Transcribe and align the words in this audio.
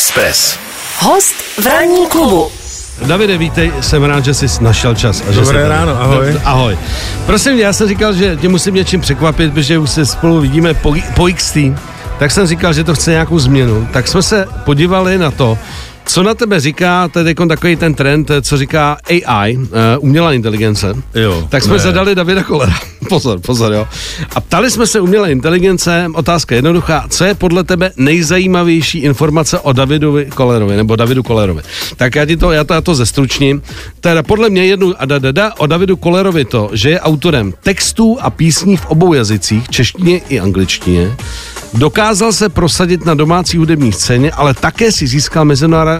Express. 0.00 0.58
Host 0.98 1.34
v 1.60 1.66
ranní 1.66 2.06
klubu. 2.06 2.48
Davide, 3.06 3.38
vítej, 3.38 3.72
jsem 3.80 4.04
rád, 4.04 4.24
že 4.24 4.34
jsi 4.34 4.46
našel 4.60 4.94
čas. 4.94 5.22
A 5.28 5.32
že 5.32 5.40
Dobré 5.40 5.68
ráno, 5.68 6.02
ahoj. 6.02 6.32
Do- 6.32 6.40
Ahoj. 6.44 6.78
Prosím, 7.26 7.58
já 7.58 7.72
jsem 7.72 7.88
říkal, 7.88 8.12
že 8.14 8.36
tě 8.36 8.48
musím 8.48 8.74
něčím 8.74 9.00
překvapit, 9.00 9.52
protože 9.54 9.78
už 9.78 9.90
se 9.90 10.06
spolu 10.06 10.40
vidíme 10.40 10.74
po, 10.74 10.94
po 11.16 11.28
XT, 11.34 11.56
tak 12.18 12.30
jsem 12.30 12.46
říkal, 12.46 12.72
že 12.72 12.84
to 12.84 12.94
chce 12.94 13.10
nějakou 13.10 13.38
změnu. 13.38 13.88
Tak 13.92 14.08
jsme 14.08 14.22
se 14.22 14.46
podívali 14.64 15.18
na 15.18 15.30
to, 15.30 15.58
co 16.10 16.22
na 16.22 16.34
tebe 16.34 16.60
říká, 16.60 17.08
to 17.08 17.18
je 17.18 17.24
teď 17.24 17.36
takový 17.48 17.76
ten 17.76 17.94
trend, 17.94 18.30
co 18.42 18.56
říká 18.56 18.96
AI, 19.26 19.56
uh, 19.56 19.66
umělá 19.98 20.32
inteligence. 20.32 20.94
Jo, 21.14 21.46
tak 21.48 21.62
jsme 21.62 21.72
ne. 21.72 21.78
zadali 21.78 22.14
Davida 22.14 22.42
Kolera. 22.42 22.74
pozor, 23.08 23.40
pozor, 23.40 23.72
jo. 23.72 23.88
A 24.34 24.40
ptali 24.40 24.70
jsme 24.70 24.86
se 24.86 25.00
umělé 25.00 25.32
inteligence, 25.32 26.06
otázka 26.14 26.54
jednoduchá, 26.54 27.06
co 27.08 27.24
je 27.24 27.34
podle 27.34 27.64
tebe 27.64 27.90
nejzajímavější 27.96 28.98
informace 28.98 29.58
o 29.58 29.72
Davidovi 29.72 30.26
Kolerovi, 30.34 30.76
nebo 30.76 30.96
Davidu 30.96 31.22
Kolerovi. 31.22 31.62
Tak 31.96 32.14
já 32.14 32.26
ti 32.26 32.36
to, 32.36 32.52
já 32.52 32.64
to, 32.64 32.74
já 32.74 32.80
to 32.80 32.94
zestručním. 32.94 33.62
Teda 34.00 34.22
podle 34.22 34.50
mě 34.50 34.66
jednu 34.66 34.94
a 34.98 35.04
da, 35.04 35.18
da, 35.18 35.32
da, 35.32 35.52
o 35.58 35.66
Davidu 35.66 35.96
Kolerovi 35.96 36.44
to, 36.44 36.70
že 36.72 36.90
je 36.90 37.00
autorem 37.00 37.54
textů 37.62 38.18
a 38.20 38.30
písní 38.30 38.76
v 38.76 38.86
obou 38.86 39.14
jazycích, 39.14 39.68
češtině 39.68 40.20
i 40.28 40.40
angličtině, 40.40 41.16
Dokázal 41.74 42.32
se 42.32 42.48
prosadit 42.48 43.04
na 43.04 43.14
domácí 43.14 43.56
hudební 43.56 43.92
scéně, 43.92 44.32
ale 44.32 44.54
také 44.54 44.92
si 44.92 45.06
získal 45.06 45.44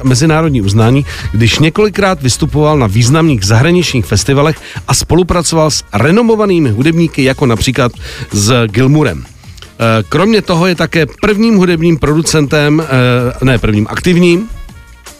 mezinárodní 0.03 0.63
uznání, 0.63 1.07
když 1.33 1.59
několikrát 1.59 2.23
vystupoval 2.23 2.79
na 2.79 2.87
významných 2.87 3.45
zahraničních 3.45 4.07
festivalech 4.07 4.57
a 4.89 4.95
spolupracoval 4.95 5.71
s 5.71 5.85
renomovanými 5.93 6.71
hudebníky, 6.71 7.25
jako 7.25 7.47
například 7.47 7.93
s 8.33 8.67
Gilmurem. 8.67 9.25
Eh, 9.25 10.03
Kromě 10.09 10.43
toho 10.43 10.67
je 10.67 10.75
také 10.75 11.07
prvním 11.21 11.57
hudebním 11.57 11.99
producentem, 11.99 12.83
eh, 12.83 13.45
ne 13.45 13.59
prvním, 13.59 13.87
aktivním, 13.91 14.49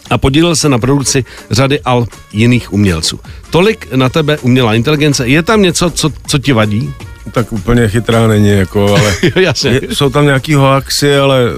a 0.09 0.17
podílel 0.17 0.55
se 0.55 0.69
na 0.69 0.79
produkci 0.79 1.25
řady 1.51 1.79
al 1.79 2.05
jiných 2.33 2.73
umělců. 2.73 3.19
Tolik 3.49 3.87
na 3.95 4.09
tebe 4.09 4.37
umělá 4.37 4.73
inteligence. 4.73 5.27
Je 5.27 5.43
tam 5.43 5.61
něco, 5.61 5.89
co, 5.89 6.09
co 6.27 6.37
ti 6.37 6.53
vadí? 6.53 6.93
Tak 7.31 7.53
úplně 7.53 7.87
chytrá 7.87 8.27
není, 8.27 8.49
jako, 8.49 8.87
ale 8.95 9.15
Jasně. 9.41 9.71
je, 9.71 9.81
jsou 9.95 10.09
tam 10.09 10.25
nějaký 10.25 10.53
hoaxy, 10.53 11.15
ale... 11.17 11.49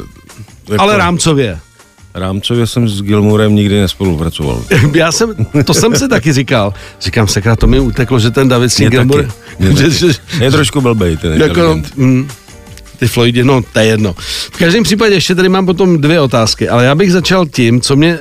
Jako, 0.70 0.82
Ale 0.84 0.98
rámcově. 0.98 1.60
Rámcově 2.16 2.68
jsem 2.68 2.90
s 2.90 3.02
Gilmurem 3.02 3.56
nikdy 3.56 3.82
nespolupracoval. 3.82 4.64
Já 4.94 5.12
jsem, 5.12 5.34
to 5.66 5.74
jsem 5.74 5.96
si 5.96 6.08
taky 6.08 6.34
říkal. 6.34 6.74
Říkám, 7.02 7.28
sakra, 7.28 7.56
to 7.56 7.68
mi 7.68 7.80
uteklo, 7.80 8.20
že 8.20 8.32
ten 8.32 8.48
David 8.48 8.72
taky. 8.78 9.28
že, 9.90 10.08
Je 10.40 10.52
trošku 10.52 10.82
blbej 10.82 11.18
ten 11.18 11.42
jako, 11.42 11.82
mm, 11.96 12.28
ty 13.00 13.08
Floydy, 13.08 13.44
no 13.44 13.62
to 13.74 13.80
je 13.80 13.86
jedno. 13.86 14.16
V 14.54 14.58
každém 14.58 14.84
případě 14.84 15.14
ještě 15.16 15.36
tady 15.36 15.50
mám 15.50 15.66
potom 15.66 16.02
dvě 16.02 16.20
otázky, 16.22 16.70
ale 16.70 16.86
já 16.86 16.96
bych 16.96 17.12
začal 17.12 17.46
tím, 17.46 17.82
co 17.82 17.96
mě, 17.96 18.20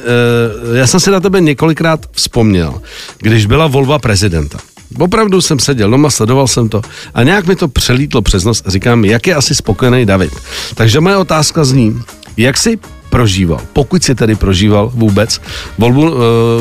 uh, 0.69 0.77
já 0.77 0.87
jsem 0.87 1.01
si 1.01 1.11
na 1.11 1.21
tebe 1.21 1.41
několikrát 1.41 2.01
vzpomněl, 2.13 2.81
když 3.19 3.47
byla 3.47 3.67
volba 3.67 3.99
prezidenta. 3.99 4.59
Opravdu 4.99 5.41
jsem 5.41 5.59
seděl 5.59 5.91
doma, 5.91 6.11
sledoval 6.11 6.49
jsem 6.49 6.69
to 6.69 6.83
a 7.15 7.23
nějak 7.23 7.47
mi 7.47 7.57
to 7.57 7.69
přelítlo 7.69 8.23
přes 8.23 8.45
nos 8.45 8.63
a 8.67 8.71
říkám, 8.71 9.05
jak 9.05 9.27
je 9.27 9.35
asi 9.35 9.55
spokojený 9.55 10.07
David. 10.07 10.33
Takže 10.75 11.01
moje 11.01 11.17
otázka 11.17 11.65
zní, 11.65 12.01
jak 12.37 12.59
si 12.59 12.79
prožíval, 13.17 13.61
pokud 13.73 14.01
si 14.05 14.15
tedy 14.15 14.35
prožíval 14.35 14.91
vůbec 14.95 15.41
volbu 15.79 16.03
uh, 16.11 16.17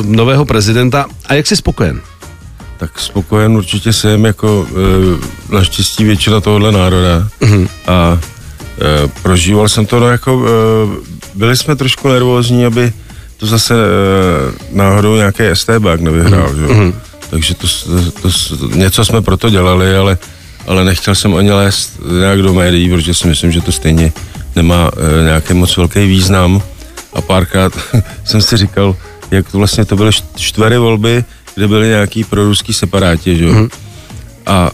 nového 0.06 0.46
prezidenta 0.46 1.06
a 1.26 1.34
jak 1.34 1.48
jsi 1.48 1.56
spokojen? 1.56 2.02
Tak 2.78 3.00
spokojen 3.00 3.52
určitě 3.52 3.94
jsem, 3.94 4.26
jako 4.26 4.68
e, 4.70 5.54
naštěstí 5.56 6.04
většina 6.04 6.42
tohohle 6.42 6.72
národa. 6.72 7.28
Mhm. 7.42 7.68
A 7.88 8.20
e, 8.82 9.08
prožíval 9.22 9.70
jsem 9.70 9.86
to, 9.86 10.00
no 10.00 10.08
jako 10.10 10.46
e, 10.46 10.50
byli 11.38 11.58
jsme 11.58 11.76
trošku 11.76 12.08
nervózní, 12.10 12.66
aby 12.66 12.94
to 13.38 13.46
zase 13.46 13.74
e, 13.76 14.76
náhodou 14.76 15.16
nějaký 15.16 15.44
STBák 15.54 16.02
nevyhrál, 16.02 16.50
Mhm. 16.54 16.58
že 16.58 16.74
jo. 16.74 16.94
Takže 17.30 17.54
to, 17.56 17.68
to, 18.22 18.30
to, 18.58 18.68
něco 18.76 19.06
jsme 19.06 19.22
proto 19.22 19.50
dělali, 19.50 19.96
ale, 19.98 20.18
ale 20.68 20.84
nechtěl 20.86 21.16
jsem 21.16 21.36
ani 21.36 21.52
lézt 21.52 22.00
nějak 22.20 22.42
do 22.42 22.54
médií, 22.54 22.90
protože 22.90 23.14
si 23.14 23.28
myslím, 23.28 23.52
že 23.52 23.62
to 23.62 23.72
stejně 23.72 24.14
nemá 24.56 24.92
e, 25.20 25.24
nějaký 25.24 25.54
moc 25.54 25.78
velký 25.78 26.08
význam. 26.08 26.62
A 27.14 27.22
párkrát 27.22 27.74
jsem 28.26 28.42
si 28.42 28.58
říkal, 28.58 28.96
jak 29.32 29.52
to 29.52 29.58
vlastně 29.58 29.86
to 29.86 29.96
byly 29.96 30.12
čtvery 30.36 30.78
volby, 30.78 31.24
kde 31.56 31.68
byly 31.68 31.88
nějaký 31.88 32.24
proruský 32.24 32.74
separáti, 32.74 33.38
že 33.38 33.46
jo. 33.46 33.52
Mhm. 33.54 33.70
A, 34.46 34.72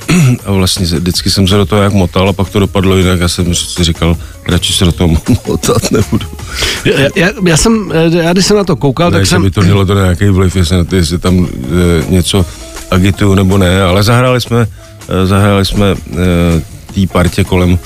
a 0.46 0.52
vlastně 0.52 0.86
vždycky 0.86 1.30
jsem 1.30 1.48
se 1.48 1.56
do 1.56 1.66
toho 1.66 1.82
jak 1.82 1.92
motal 1.92 2.28
a 2.28 2.32
pak 2.32 2.48
to 2.50 2.60
dopadlo 2.60 2.96
jinak 2.96 3.22
a 3.22 3.28
jsem 3.28 3.54
si 3.54 3.84
říkal, 3.84 4.16
radši 4.48 4.72
se 4.72 4.84
do 4.84 4.92
toho 4.92 5.08
motat 5.46 5.90
nebudu. 5.90 6.26
Já, 6.84 7.08
já, 7.16 7.28
já 7.46 7.56
jsem, 7.56 7.92
eh, 7.94 8.16
já 8.16 8.32
když 8.32 8.46
jsem 8.46 8.56
na 8.56 8.64
to 8.64 8.76
koukal, 8.76 9.10
Ne, 9.10 9.18
tak 9.18 9.26
jsem... 9.26 9.42
by 9.42 9.50
to 9.50 9.62
mělo 9.62 9.86
to 9.86 9.94
nějaký 9.94 10.28
vliv, 10.28 10.56
jestli, 10.56 10.76
jestli 10.92 11.18
tam 11.18 11.48
e, 11.48 12.12
něco 12.12 12.46
agituju 12.90 13.34
nebo 13.34 13.58
ne, 13.58 13.82
ale 13.82 14.02
zahráli 14.02 14.40
jsme, 14.40 14.66
e, 15.08 15.26
zahráli 15.26 15.64
jsme 15.64 15.86
e, 15.90 15.96
té 16.94 17.06
partě 17.12 17.44
kolem 17.44 17.78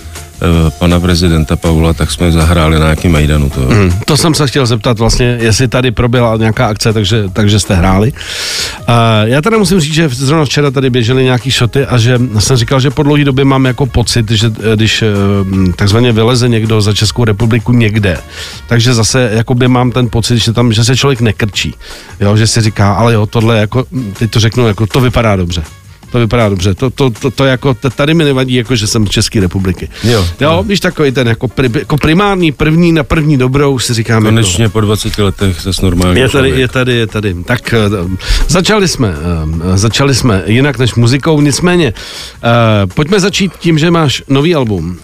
pana 0.78 1.00
prezidenta 1.00 1.56
Pavla, 1.56 1.92
tak 1.92 2.10
jsme 2.10 2.32
zahráli 2.32 2.78
na 2.78 2.84
nějakým 2.84 3.12
Majdanu. 3.12 3.50
To. 3.50 3.60
Mm. 3.60 3.92
To 4.04 4.16
jsem 4.16 4.34
se 4.34 4.46
chtěl 4.46 4.66
zeptat 4.66 4.98
vlastně, 4.98 5.38
jestli 5.40 5.68
tady 5.68 5.90
proběhla 5.90 6.36
nějaká 6.36 6.66
akce, 6.66 6.92
takže, 6.92 7.24
takže 7.32 7.60
jste 7.60 7.74
hráli. 7.74 8.12
Uh, 8.12 8.94
já 9.24 9.42
teda 9.42 9.58
musím 9.58 9.80
říct, 9.80 9.94
že 9.94 10.08
zrovna 10.08 10.44
včera 10.44 10.70
tady 10.70 10.90
běžely 10.90 11.24
nějaký 11.24 11.50
šoty 11.50 11.86
a 11.86 11.98
že 11.98 12.18
jsem 12.38 12.56
říkal, 12.56 12.80
že 12.80 12.90
po 12.90 13.02
dlouhé 13.02 13.24
době 13.24 13.44
mám 13.44 13.64
jako 13.64 13.86
pocit, 13.86 14.30
že 14.30 14.52
eh, 14.72 14.76
když 14.76 15.02
eh, 15.02 15.06
takzvaně 15.76 16.12
vyleze 16.12 16.48
někdo 16.48 16.80
za 16.80 16.94
Českou 16.94 17.24
republiku 17.24 17.72
někde, 17.72 18.18
takže 18.66 18.94
zase 18.94 19.30
jakoby 19.32 19.68
mám 19.68 19.92
ten 19.92 20.08
pocit, 20.08 20.38
že 20.38 20.52
tam, 20.52 20.72
že 20.72 20.84
se 20.84 20.96
člověk 20.96 21.20
nekrčí. 21.20 21.74
Jo, 22.20 22.36
že 22.36 22.46
si 22.46 22.60
říká, 22.60 22.92
ale 22.92 23.14
jo, 23.14 23.26
tohle 23.26 23.58
jako, 23.58 23.84
teď 24.18 24.30
to 24.30 24.40
řeknu, 24.40 24.66
jako 24.66 24.86
to 24.86 25.00
vypadá 25.00 25.36
dobře. 25.36 25.62
To 26.14 26.18
vypadá 26.18 26.48
dobře. 26.48 26.74
To, 26.74 26.90
to, 26.90 27.10
to, 27.10 27.30
to 27.30 27.44
jako, 27.44 27.74
tady 27.96 28.14
mi 28.14 28.24
nevadí, 28.24 28.54
jako 28.54 28.76
že 28.76 28.86
jsem 28.86 29.06
z 29.06 29.10
České 29.10 29.40
republiky. 29.40 29.88
Jo. 30.04 30.26
jo 30.40 30.64
víš, 30.66 30.80
takový 30.80 31.12
ten 31.12 31.28
jako, 31.28 31.48
pri, 31.48 31.70
jako 31.74 31.96
primární, 31.96 32.52
první 32.52 32.92
na 32.92 33.04
první 33.04 33.38
dobrou 33.38 33.78
si 33.78 33.94
říkám. 33.94 34.24
Jako, 34.24 34.34
Konečně 34.34 34.68
po 34.68 34.80
20 34.80 35.18
letech 35.18 35.56
zase 35.62 35.82
normální 35.82 36.20
je 36.20 36.28
tady, 36.28 36.30
člověk. 36.30 36.56
je 36.56 36.68
tady, 36.68 36.94
je 36.94 37.06
tady. 37.06 37.34
Tak 37.44 37.74
eh, 37.74 37.78
začali 38.48 38.88
jsme, 38.88 39.14
eh, 39.72 39.78
začali 39.78 40.14
jsme 40.14 40.42
jinak 40.46 40.78
než 40.78 40.94
muzikou, 40.94 41.40
nicméně 41.40 41.92
eh, 42.44 42.86
pojďme 42.86 43.20
začít 43.20 43.52
tím, 43.58 43.78
že 43.78 43.90
máš 43.90 44.22
nový 44.28 44.54
album. 44.54 44.96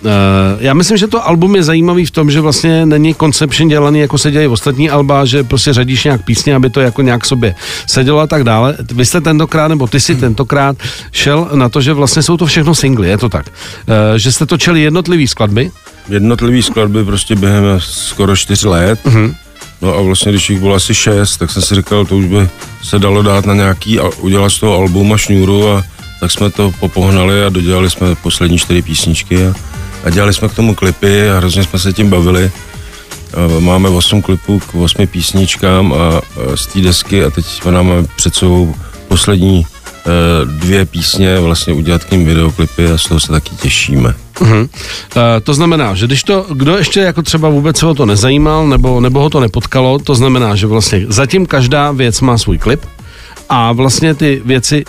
Já 0.59 0.75
myslím, 0.75 0.97
že 0.97 1.07
to 1.07 1.29
album 1.29 1.57
je 1.57 1.63
zajímavý 1.63 2.07
v 2.07 2.11
tom, 2.11 2.31
že 2.31 2.41
vlastně 2.41 2.87
není 2.87 3.15
conception 3.15 3.69
dělaný, 3.69 4.01
jako 4.01 4.19
se 4.19 4.31
dělají 4.31 4.49
ostatní 4.49 4.91
alba, 4.91 5.25
že 5.25 5.45
prostě 5.45 5.73
řadíš 5.73 6.05
nějak 6.05 6.25
písně, 6.25 6.55
aby 6.55 6.71
to 6.71 6.81
jako 6.81 7.03
nějak 7.03 7.27
sobě 7.27 7.55
sedělo 7.87 8.21
a 8.21 8.27
tak 8.27 8.45
dále. 8.45 8.77
Vy 8.95 9.05
jste 9.05 9.21
tentokrát, 9.21 9.69
nebo 9.69 9.87
ty 9.87 10.01
si 10.01 10.15
tentokrát 10.15 10.77
šel 11.13 11.49
na 11.55 11.69
to, 11.69 11.81
že 11.81 11.93
vlastně 11.93 12.23
jsou 12.23 12.37
to 12.37 12.47
všechno 12.47 12.75
singly, 12.75 13.09
je 13.09 13.19
to 13.19 13.29
tak. 13.29 13.47
Eh, 13.89 14.19
Že 14.19 14.33
jste 14.33 14.47
točili 14.47 14.81
jednotlivý 14.81 15.29
skladby, 15.29 15.71
Jednotlivý 16.09 16.63
skladby 16.63 17.05
prostě 17.05 17.37
během 17.37 17.65
skoro 17.81 18.37
4 18.37 18.69
let. 18.69 19.01
Mm-hmm. 19.05 19.35
No 19.83 19.95
a 19.95 20.03
vlastně, 20.03 20.33
když 20.33 20.51
jich 20.51 20.61
bylo 20.61 20.75
asi 20.75 20.95
6, 20.95 21.37
tak 21.37 21.51
jsem 21.51 21.63
si 21.63 21.75
říkal, 21.75 22.05
to 22.05 22.17
už 22.17 22.25
by 22.25 22.49
se 22.83 22.99
dalo 22.99 23.23
dát 23.23 23.47
na 23.47 23.55
nějaký 23.55 23.99
a 23.99 24.09
udělat 24.09 24.51
z 24.51 24.61
toho 24.61 24.77
album 24.77 25.13
a 25.13 25.17
šňůru 25.17 25.69
a 25.69 25.85
tak 26.21 26.31
jsme 26.31 26.51
to 26.51 26.73
popohnali 26.81 27.45
a 27.45 27.49
dodělali 27.49 27.91
jsme 27.91 28.15
poslední 28.15 28.59
čtyři 28.59 28.83
písničky 28.83 29.47
a, 29.47 29.55
a 30.05 30.11
dělali 30.11 30.35
jsme 30.35 30.49
k 30.49 30.55
tomu 30.55 30.75
klipy 30.75 31.31
a 31.31 31.37
hrozně 31.37 31.65
jsme 31.65 31.79
se 31.79 31.93
tím 31.93 32.11
bavili. 32.11 32.51
A 33.35 33.61
Máme 33.61 33.89
8 33.89 34.23
klipů 34.23 34.59
k 34.59 34.75
8 34.75 35.07
písničkám 35.07 35.93
a, 35.93 35.97
a 35.97 36.21
z 36.57 36.67
té 36.67 36.81
desky 36.81 37.25
a 37.25 37.31
teď 37.31 37.65
máme 37.65 38.05
před 38.17 38.35
sebou 38.35 38.75
poslední 39.09 39.67
eh, 39.67 39.80
dvě 40.45 40.87
písně 40.87 41.41
vlastně 41.41 41.73
udělat 41.73 42.05
k 42.05 42.11
ním 42.11 42.27
videoklipy 42.27 42.91
a 42.91 42.99
z 42.99 43.05
toho 43.05 43.21
se 43.21 43.29
taky 43.29 43.51
těšíme. 43.57 44.15
Uh-huh. 44.35 44.61
Uh, 44.61 44.69
to 45.43 45.55
znamená, 45.55 45.95
že 45.95 46.07
když 46.07 46.23
to, 46.23 46.47
kdo 46.55 46.77
ještě 46.77 47.01
jako 47.01 47.23
třeba 47.23 47.49
vůbec 47.49 47.79
se 47.79 47.87
o 47.87 47.95
to 47.95 48.07
nezajímal, 48.07 48.69
nebo, 48.69 49.01
nebo 49.01 49.21
ho 49.21 49.31
to 49.31 49.41
nepotkalo, 49.41 49.99
to 49.99 50.15
znamená, 50.15 50.57
že 50.57 50.67
vlastně 50.67 51.05
zatím 51.09 51.47
každá 51.47 51.93
věc 51.93 52.21
má 52.21 52.39
svůj 52.39 52.59
klip 52.59 52.81
a 53.49 53.73
vlastně 53.73 54.15
ty 54.15 54.43
věci 54.45 54.85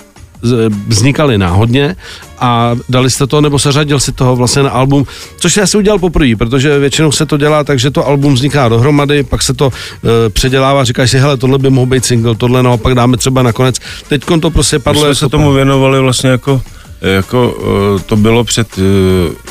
vznikaly 0.88 1.38
náhodně 1.38 1.96
a 2.40 2.76
dali 2.90 3.10
jste 3.10 3.28
to, 3.28 3.42
nebo 3.42 3.60
seřadil 3.60 4.00
si 4.00 4.12
toho 4.12 4.36
vlastně 4.36 4.64
na 4.64 4.70
album, 4.70 5.06
což 5.38 5.58
já 5.58 5.68
si 5.68 5.78
udělal 5.78 6.00
poprvé, 6.00 6.36
protože 6.36 6.80
většinou 6.80 7.12
se 7.12 7.26
to 7.26 7.38
dělá 7.38 7.64
tak, 7.64 7.80
že 7.80 7.92
to 7.92 8.08
album 8.08 8.34
vzniká 8.34 8.70
dohromady, 8.70 9.24
pak 9.24 9.42
se 9.42 9.54
to 9.54 9.68
uh, 9.68 10.10
předělává, 10.30 10.84
říkáš 10.84 11.12
si, 11.12 11.20
hele, 11.20 11.38
tohle 11.38 11.58
by 11.58 11.70
mohl 11.70 11.86
být 11.86 12.06
single, 12.06 12.36
tohle 12.36 12.64
naopak 12.64 12.96
dáme 12.96 13.18
třeba 13.18 13.44
nakonec. 13.44 13.76
Teď 14.08 14.26
to 14.42 14.52
prostě 14.52 14.76
My 14.76 14.84
padlo. 14.84 15.02
jsme 15.02 15.10
jako 15.10 15.16
se 15.16 15.30
tomu 15.30 15.54
věnovali 15.54 16.00
vlastně 16.00 16.30
jako, 16.30 16.62
jako 17.02 17.58
eh, 17.98 18.04
to 18.06 18.16
bylo 18.16 18.44
před 18.44 18.68
eh, 18.78 18.82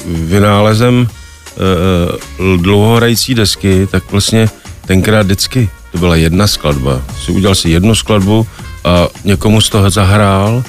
vynálezem 0.06 1.08
eh, 1.08 2.56
dlouhohrající 2.56 3.34
desky, 3.34 3.88
tak 3.90 4.10
vlastně 4.10 4.48
tenkrát 4.86 5.22
vždycky 5.22 5.70
to 5.93 5.98
byla 5.98 6.16
jedna 6.16 6.46
skladba. 6.46 7.02
Si 7.25 7.32
udělal 7.32 7.54
si 7.54 7.70
jednu 7.70 7.94
skladbu 7.94 8.46
a 8.84 9.08
někomu 9.25 9.60
z 9.60 9.69
toho 9.69 9.90
zahrál, 9.90 10.62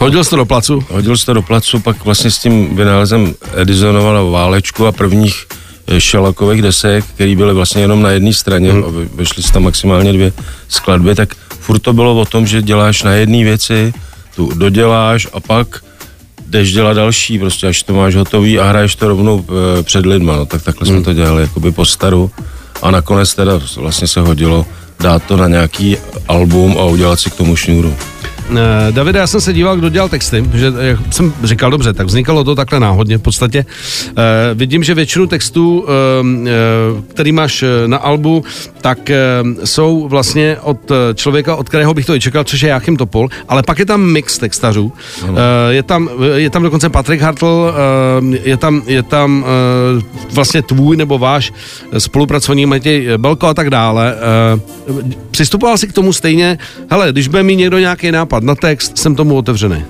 Hodil 0.00 0.24
jsi 0.24 0.30
to 0.30 0.36
do 0.36 0.44
placu? 0.44 0.84
hodil 0.90 1.16
jsi 1.16 1.26
to 1.26 1.34
do 1.34 1.42
placu, 1.42 1.80
pak 1.80 2.04
vlastně 2.04 2.30
s 2.30 2.38
tím 2.38 2.76
vynálezem 2.76 3.34
Edisonovala 3.56 4.22
válečku 4.22 4.86
a 4.86 4.92
prvních 4.92 5.46
eh, 5.86 6.00
šelakových 6.00 6.62
desek, 6.62 7.04
který 7.04 7.36
byly 7.36 7.54
vlastně 7.54 7.82
jenom 7.82 8.02
na 8.02 8.10
jedné 8.10 8.32
straně 8.32 8.72
hmm. 8.72 8.84
a 8.84 8.88
vy- 8.88 9.08
vyšly 9.14 9.42
tam 9.52 9.62
maximálně 9.62 10.12
dvě 10.12 10.32
skladby, 10.68 11.14
tak 11.14 11.34
furt 11.60 11.78
to 11.78 11.92
bylo 11.92 12.20
o 12.20 12.24
tom, 12.24 12.46
že 12.46 12.62
děláš 12.62 13.02
na 13.02 13.12
jedné 13.12 13.44
věci, 13.44 13.92
tu 14.36 14.54
doděláš 14.54 15.28
a 15.32 15.40
pak 15.40 15.82
jdeš 16.46 16.72
dělat 16.72 16.92
další, 16.92 17.38
prostě 17.38 17.66
až 17.66 17.82
to 17.82 17.94
máš 17.94 18.14
hotový 18.14 18.58
a 18.58 18.68
hraješ 18.68 18.96
to 18.96 19.08
rovnou 19.08 19.44
eh, 19.48 19.82
před 19.82 20.06
lidma, 20.06 20.36
no 20.36 20.46
tak 20.46 20.62
takhle 20.62 20.86
jsme 20.86 21.02
to 21.02 21.12
dělali 21.12 21.42
jakoby 21.42 21.72
po 21.72 21.84
staru 21.84 22.30
a 22.82 22.90
nakonec 22.90 23.34
teda 23.34 23.60
vlastně 23.76 24.08
se 24.08 24.20
hodilo 24.20 24.66
dát 25.00 25.22
to 25.22 25.36
na 25.36 25.48
nějaký 25.48 25.96
album 26.28 26.76
a 26.78 26.84
udělat 26.84 27.20
si 27.20 27.30
k 27.30 27.34
tomu 27.34 27.56
šňůru. 27.56 27.94
Eh, 28.50 28.92
Davide, 28.92 29.18
já 29.18 29.26
jsem 29.26 29.40
se 29.40 29.52
díval, 29.52 29.76
kdo 29.76 29.88
dělal 29.88 30.08
texty, 30.08 30.44
že 30.54 30.72
jak 30.80 30.98
jsem 31.10 31.32
říkal 31.44 31.70
dobře, 31.70 31.92
tak 31.92 32.06
vznikalo 32.06 32.44
to 32.44 32.54
takhle 32.54 32.80
náhodně 32.80 33.18
v 33.18 33.22
podstatě. 33.22 33.66
Eh, 34.08 34.14
vidím, 34.54 34.82
že 34.82 34.94
většinu 34.94 35.26
textů, 35.26 35.84
eh, 35.88 35.92
eh, 36.48 37.02
který 37.08 37.32
máš 37.32 37.64
na 37.86 37.96
albu, 37.96 38.44
tak 38.80 39.10
jsou 39.64 40.08
vlastně 40.08 40.56
od 40.62 40.92
člověka, 41.14 41.56
od 41.56 41.68
kterého 41.68 41.94
bych 41.94 42.06
to 42.06 42.14
i 42.14 42.20
čekal, 42.20 42.44
což 42.44 42.60
je 42.60 42.68
Jáchym 42.68 42.96
Topol, 42.96 43.28
ale 43.48 43.62
pak 43.62 43.78
je 43.78 43.86
tam 43.86 44.02
mix 44.02 44.38
textařů. 44.38 44.92
Je, 45.70 45.82
tam, 45.82 46.08
je 46.34 46.50
tam 46.50 46.62
dokonce 46.62 46.88
Patrik 46.88 47.20
Hartl, 47.20 47.74
je 48.42 48.56
tam, 48.56 48.82
je 48.86 49.02
tam 49.02 49.44
vlastně 50.32 50.62
tvůj 50.62 50.96
nebo 50.96 51.18
váš 51.18 51.52
spolupracovník 51.98 52.66
Matěj 52.66 53.08
Belko 53.16 53.46
a 53.46 53.54
tak 53.54 53.70
dále. 53.70 54.14
Přistupoval 55.30 55.78
si 55.78 55.88
k 55.88 55.92
tomu 55.92 56.12
stejně, 56.12 56.58
hele, 56.90 57.12
když 57.12 57.28
bude 57.28 57.42
mít 57.42 57.56
někdo 57.56 57.78
nějaký 57.78 58.12
nápad 58.12 58.37
na 58.40 58.54
text, 58.54 58.98
jsem 58.98 59.14
tomu 59.14 59.36
otevřený. 59.36 59.84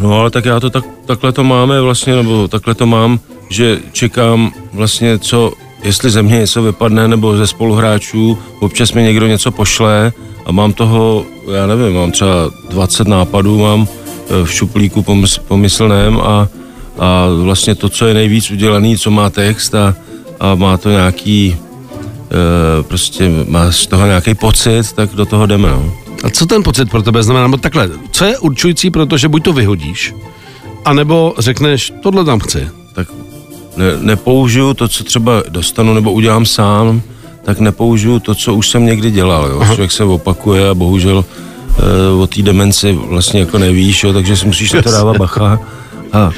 No 0.00 0.20
ale 0.20 0.30
tak 0.30 0.44
já 0.44 0.60
to 0.60 0.70
tak, 0.70 0.84
takhle 1.06 1.32
to 1.32 1.44
máme 1.44 1.80
vlastně, 1.80 2.16
nebo 2.16 2.48
takhle 2.48 2.74
to 2.74 2.86
mám, 2.86 3.20
že 3.48 3.78
čekám 3.92 4.52
vlastně 4.72 5.18
co, 5.18 5.52
jestli 5.84 6.10
ze 6.10 6.22
mě 6.22 6.38
něco 6.38 6.62
vypadne, 6.62 7.08
nebo 7.08 7.36
ze 7.36 7.46
spoluhráčů, 7.46 8.38
občas 8.60 8.92
mi 8.92 9.02
někdo 9.02 9.26
něco 9.26 9.50
pošle 9.50 10.12
a 10.46 10.52
mám 10.52 10.72
toho, 10.72 11.24
já 11.54 11.66
nevím, 11.66 11.94
mám 11.94 12.10
třeba 12.10 12.50
20 12.70 13.08
nápadů, 13.08 13.58
mám 13.58 13.88
eh, 13.88 14.44
v 14.44 14.52
šuplíku 14.52 15.02
pomys, 15.02 15.38
pomyslném 15.38 16.20
a, 16.20 16.48
a 16.98 17.26
vlastně 17.42 17.74
to, 17.74 17.88
co 17.88 18.06
je 18.06 18.14
nejvíc 18.14 18.50
udělaný, 18.50 18.98
co 18.98 19.10
má 19.10 19.30
text 19.30 19.74
a, 19.74 19.94
a 20.40 20.54
má 20.54 20.76
to 20.76 20.90
nějaký, 20.90 21.56
e, 21.56 22.82
prostě 22.82 23.30
má 23.48 23.72
z 23.72 23.86
toho 23.86 24.06
nějaký 24.06 24.34
pocit, 24.34 24.92
tak 24.92 25.10
do 25.10 25.26
toho 25.26 25.46
jdeme, 25.46 25.70
no. 25.70 25.92
A 26.24 26.30
co 26.30 26.46
ten 26.46 26.62
pocit 26.62 26.90
pro 26.90 27.02
tebe 27.02 27.22
znamená? 27.22 27.46
Nebo 27.46 27.56
takhle, 27.56 27.90
co 28.10 28.24
je 28.24 28.38
určující 28.38 28.90
pro 28.90 29.06
to, 29.06 29.18
že 29.18 29.28
buď 29.28 29.42
to 29.42 29.52
vyhodíš, 29.52 30.14
anebo 30.84 31.34
řekneš, 31.38 31.92
tohle 32.02 32.24
tam 32.24 32.40
chci. 32.40 32.68
tak 32.94 33.08
ne, 33.76 33.84
nepoužiju 34.00 34.74
to, 34.74 34.88
co 34.88 35.04
třeba 35.04 35.42
dostanu 35.48 35.94
nebo 35.94 36.12
udělám 36.12 36.46
sám, 36.46 37.02
tak 37.44 37.60
nepoužiju 37.60 38.18
to, 38.18 38.34
co 38.34 38.54
už 38.54 38.68
jsem 38.68 38.86
někdy 38.86 39.10
dělal. 39.10 39.48
Jo. 39.48 39.64
Člověk 39.64 39.92
se 39.92 40.04
opakuje 40.04 40.68
a 40.68 40.74
bohužel 40.74 41.24
e, 41.24 42.22
o 42.22 42.26
té 42.26 42.42
demenci 42.42 42.92
vlastně 42.92 43.40
jako 43.40 43.58
nevíš, 43.58 44.04
jo, 44.04 44.12
takže 44.12 44.36
si 44.36 44.46
musíš 44.46 44.72
na 44.72 44.82
to 44.82 44.90
dávat 44.90 45.16
bacha. 45.16 45.60
A, 46.12 46.30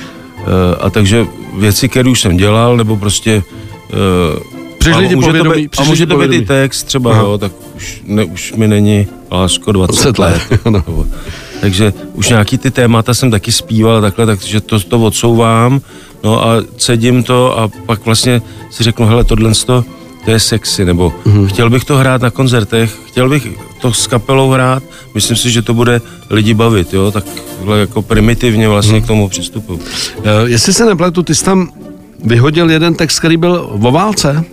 e, 0.46 0.76
a 0.76 0.90
takže 0.90 1.26
věci, 1.58 1.88
které 1.88 2.11
už 2.11 2.20
jsem 2.20 2.37
dělal, 2.37 2.76
nebo 2.76 2.96
prostě 2.96 3.32
e, 3.32 3.43
Přišli 4.82 5.06
a 5.06 5.08
ti 5.08 5.14
to 5.14 5.20
povědomí, 5.20 5.62
být, 5.62 5.76
a 5.79 5.84
může 5.84 6.06
to 6.06 6.19
být 6.19 6.32
i 6.32 6.40
text 6.40 6.82
třeba, 6.82 7.12
Aha. 7.12 7.23
jo, 7.23 7.38
tak 7.38 7.52
už, 7.76 8.02
ne, 8.06 8.25
už 8.25 8.52
mi 8.52 8.69
není 8.69 9.06
lásko 9.31 9.73
20, 9.73 9.93
20 9.93 10.19
let, 10.19 10.43
let. 10.50 10.64
Nebo- 10.70 11.06
Takže 11.61 11.93
už 12.14 12.29
nějaký 12.29 12.58
ty 12.58 12.70
témata 12.70 13.14
jsem 13.14 13.31
taky 13.31 13.52
zpíval 13.52 14.00
takhle, 14.00 14.26
takže 14.26 14.61
to, 14.61 14.81
to 14.81 15.00
odsouvám, 15.00 15.81
no 16.25 16.44
a 16.44 16.55
cedím 16.76 17.23
to 17.23 17.58
a 17.58 17.70
pak 17.87 18.05
vlastně 18.05 18.43
si 18.70 18.84
řeknu, 18.84 19.06
hele, 19.06 19.25
tohle 19.25 19.52
to, 19.67 19.84
to 20.25 20.31
je 20.31 20.40
sexy, 20.40 20.85
nebo 20.85 21.12
mm-hmm. 21.26 21.46
chtěl 21.46 21.70
bych 21.70 21.85
to 21.85 21.96
hrát 21.96 22.23
na 22.23 22.31
koncertech, 22.31 22.99
chtěl 23.06 23.28
bych 23.28 23.49
to 23.81 23.93
s 23.93 24.06
kapelou 24.06 24.50
hrát, 24.50 24.82
myslím 25.14 25.37
si, 25.37 25.50
že 25.50 25.62
to 25.62 25.75
bude 25.75 26.00
lidi 26.31 26.55
bavit, 26.55 26.94
jo, 26.94 27.11
takhle 27.11 27.81
jako 27.81 28.02
primitivně 28.02 28.69
vlastně 28.69 28.99
mm. 28.99 29.02
k 29.02 29.06
tomu 29.06 29.28
přistupu. 29.28 29.81
Eh, 30.25 30.31
Jestli 30.46 30.73
se 30.73 30.85
nepletu, 30.85 31.23
ty 31.23 31.35
jsi 31.35 31.44
tam 31.44 31.73
vyhodil 32.25 32.70
jeden 32.70 32.94
text, 32.94 33.19
který 33.19 33.37
byl 33.37 33.69
o 33.70 33.90
válce? 33.90 34.44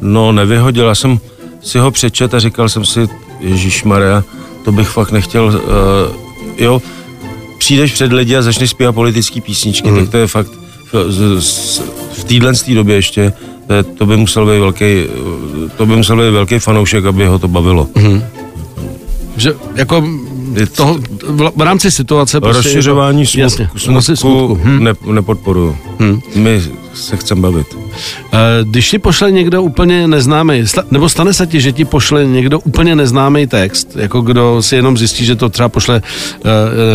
No, 0.00 0.32
nevyhodil, 0.32 0.86
já 0.86 0.94
jsem 0.94 1.18
si 1.60 1.78
ho 1.78 1.90
přečet 1.90 2.34
a 2.34 2.38
říkal 2.38 2.68
jsem 2.68 2.84
si, 2.84 3.08
Ježíš 3.40 3.84
Maria, 3.84 4.24
to 4.64 4.72
bych 4.72 4.88
fakt 4.88 5.12
nechtěl, 5.12 5.44
uh, 5.44 5.52
jo, 6.58 6.82
přijdeš 7.58 7.92
před 7.92 8.12
lidi 8.12 8.36
a 8.36 8.42
začneš 8.42 8.70
zpívat 8.70 8.94
politické 8.94 9.40
písničky, 9.40 9.90
mm. 9.90 9.96
tak 9.96 10.08
to 10.08 10.16
je 10.16 10.26
fakt 10.26 10.50
v, 10.92 11.40
v 12.12 12.24
téhle 12.24 12.52
době 12.74 12.96
ještě, 12.96 13.32
to, 13.66 13.72
je, 13.72 13.82
to 13.82 14.06
by 14.06 14.16
musel 14.16 14.46
být 14.46 14.58
velký, 14.58 15.04
to 15.76 15.86
by 15.86 15.96
musel 15.96 16.16
být 16.16 16.30
velký 16.30 16.58
fanoušek, 16.58 17.04
aby 17.04 17.26
ho 17.26 17.38
to 17.38 17.48
bavilo. 17.48 17.88
Mm. 17.94 18.22
Že 19.36 19.54
jako 19.74 20.04
toho, 20.76 20.98
v, 21.22 21.50
v 21.56 21.60
rámci 21.60 21.90
situace 21.90 22.40
prostě 22.40 22.62
Rozšiřování 22.62 23.26
to- 23.26 23.40
jasně, 23.40 23.68
smutku, 23.76 24.02
smutku, 24.02 24.16
smutku. 24.16 24.60
Hm. 24.64 24.84
ne, 24.84 24.92
nepodporuju. 25.12 25.76
Hm. 26.00 26.20
My 26.34 26.62
se 26.94 27.16
chceme 27.16 27.40
bavit. 27.40 27.66
Eh, 28.32 28.38
Když 28.64 28.90
ti 28.90 28.98
pošle 28.98 29.30
někdo 29.30 29.62
úplně 29.62 30.08
neznámý, 30.08 30.64
nebo 30.90 31.08
stane 31.08 31.32
se 31.32 31.46
ti, 31.46 31.60
že 31.60 31.72
ti 31.72 31.84
pošle 31.84 32.24
někdo 32.24 32.58
úplně 32.60 32.96
neznámý 32.96 33.46
text, 33.46 33.88
jako 33.96 34.20
kdo 34.20 34.62
si 34.62 34.76
jenom 34.76 34.98
zjistí, 34.98 35.24
že 35.24 35.36
to 35.36 35.48
třeba 35.48 35.68
pošle 35.68 36.02
eh, 36.04 36.48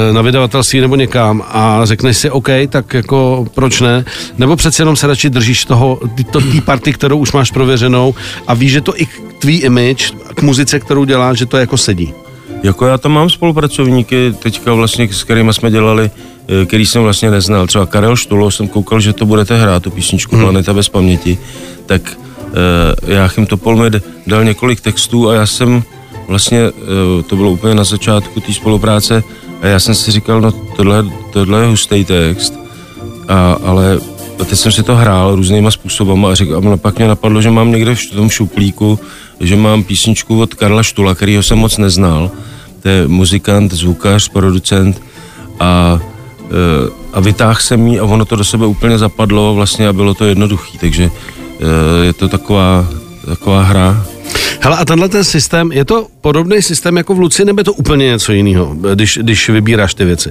eh, 0.09 0.13
na 0.13 0.21
vydavatelství 0.21 0.79
nebo 0.79 0.95
někam 0.95 1.43
a 1.47 1.79
řekneš 1.83 2.17
si 2.17 2.29
OK, 2.29 2.47
tak 2.69 2.93
jako 2.93 3.45
proč 3.55 3.81
ne, 3.81 4.05
nebo 4.37 4.55
přece 4.55 4.81
jenom 4.81 4.95
se 4.95 5.07
radši 5.07 5.29
držíš 5.29 5.65
toho, 5.65 5.99
ty- 6.15 6.23
to, 6.23 6.41
té 6.41 6.61
party, 6.65 6.93
kterou 6.93 7.17
už 7.17 7.31
máš 7.31 7.51
prověřenou 7.51 8.15
a 8.47 8.53
víš, 8.53 8.71
že 8.71 8.81
to 8.81 9.01
i 9.01 9.07
tvý 9.39 9.57
image, 9.57 10.13
k 10.35 10.41
muzice, 10.41 10.79
kterou 10.79 11.03
děláš, 11.05 11.37
že 11.37 11.45
to 11.45 11.57
jako 11.57 11.77
sedí. 11.77 12.13
Jako 12.63 12.85
já 12.85 12.97
tam 12.97 13.11
mám 13.11 13.29
spolupracovníky 13.29 14.33
teďka 14.39 14.73
vlastně, 14.73 15.13
s 15.13 15.23
kterými 15.23 15.53
jsme 15.53 15.71
dělali, 15.71 16.11
eh, 16.47 16.65
který 16.65 16.85
jsem 16.85 17.01
vlastně 17.03 17.31
neznal. 17.31 17.67
Třeba 17.67 17.85
Karel 17.85 18.15
Štulo, 18.15 18.51
jsem 18.51 18.67
koukal, 18.67 18.99
že 18.99 19.13
to 19.13 19.25
budete 19.25 19.61
hrát, 19.61 19.83
tu 19.83 19.91
písničku 19.91 20.35
hmm. 20.35 20.45
Planeta 20.45 20.73
bez 20.73 20.89
paměti, 20.89 21.37
tak 21.85 22.17
uh, 23.03 23.09
Jáchym 23.09 23.45
Topol 23.45 23.75
mi 23.75 23.89
dal 24.27 24.43
několik 24.43 24.81
textů 24.81 25.29
a 25.29 25.33
já 25.33 25.45
jsem 25.45 25.83
vlastně, 26.27 26.69
uh, 26.69 27.21
to 27.21 27.35
bylo 27.35 27.51
úplně 27.51 27.75
na 27.75 27.83
začátku 27.83 28.39
té 28.39 28.53
spolupráce, 28.53 29.23
a 29.61 29.67
já 29.67 29.79
jsem 29.79 29.95
si 29.95 30.11
říkal, 30.11 30.41
no 30.41 30.51
tohle, 30.51 31.05
tohle 31.33 31.61
je 31.61 31.67
hustý 31.67 32.05
text, 32.05 32.53
a, 33.27 33.57
ale 33.63 33.99
a 34.41 34.45
teď 34.45 34.59
jsem 34.59 34.71
si 34.71 34.83
to 34.83 34.95
hrál 34.95 35.35
různýma 35.35 35.71
způsobama 35.71 36.31
a, 36.31 36.35
řek, 36.35 36.49
a 36.51 36.77
pak 36.77 36.97
mě 36.97 37.07
napadlo, 37.07 37.41
že 37.41 37.51
mám 37.51 37.71
někde 37.71 37.95
v 37.95 38.05
tom 38.05 38.29
šuplíku, 38.29 38.99
že 39.39 39.55
mám 39.55 39.83
písničku 39.83 40.41
od 40.41 40.53
Karla 40.53 40.83
Štula, 40.83 41.15
kterýho 41.15 41.43
jsem 41.43 41.57
moc 41.57 41.77
neznal. 41.77 42.31
To 42.81 42.89
je 42.89 43.07
muzikant, 43.07 43.73
zvukař, 43.73 44.29
producent 44.29 45.01
a, 45.59 45.99
e, 46.43 46.89
a 47.13 47.19
vytáhl 47.19 47.59
jsem 47.59 47.87
ji 47.87 47.99
a 47.99 48.03
ono 48.03 48.25
to 48.25 48.35
do 48.35 48.43
sebe 48.43 48.65
úplně 48.65 48.97
zapadlo 48.97 49.55
vlastně 49.55 49.87
a 49.87 49.93
bylo 49.93 50.13
to 50.13 50.25
jednoduchý, 50.25 50.77
takže 50.77 51.03
e, 51.03 52.05
je 52.05 52.13
to 52.13 52.27
taková, 52.27 52.87
taková 53.25 53.63
hra. 53.63 54.05
Hele, 54.59 54.77
a 54.77 54.85
tenhle 54.85 55.09
ten 55.09 55.23
systém, 55.23 55.71
je 55.71 55.85
to 55.85 56.07
podobný 56.21 56.61
systém 56.61 56.97
jako 56.97 57.15
v 57.15 57.19
Luci, 57.19 57.45
nebo 57.45 57.59
je 57.59 57.63
to 57.63 57.73
úplně 57.73 58.05
něco 58.05 58.31
jiného, 58.31 58.75
když, 58.93 59.19
když 59.21 59.49
vybíráš 59.49 59.93
ty 59.93 60.05
věci? 60.05 60.29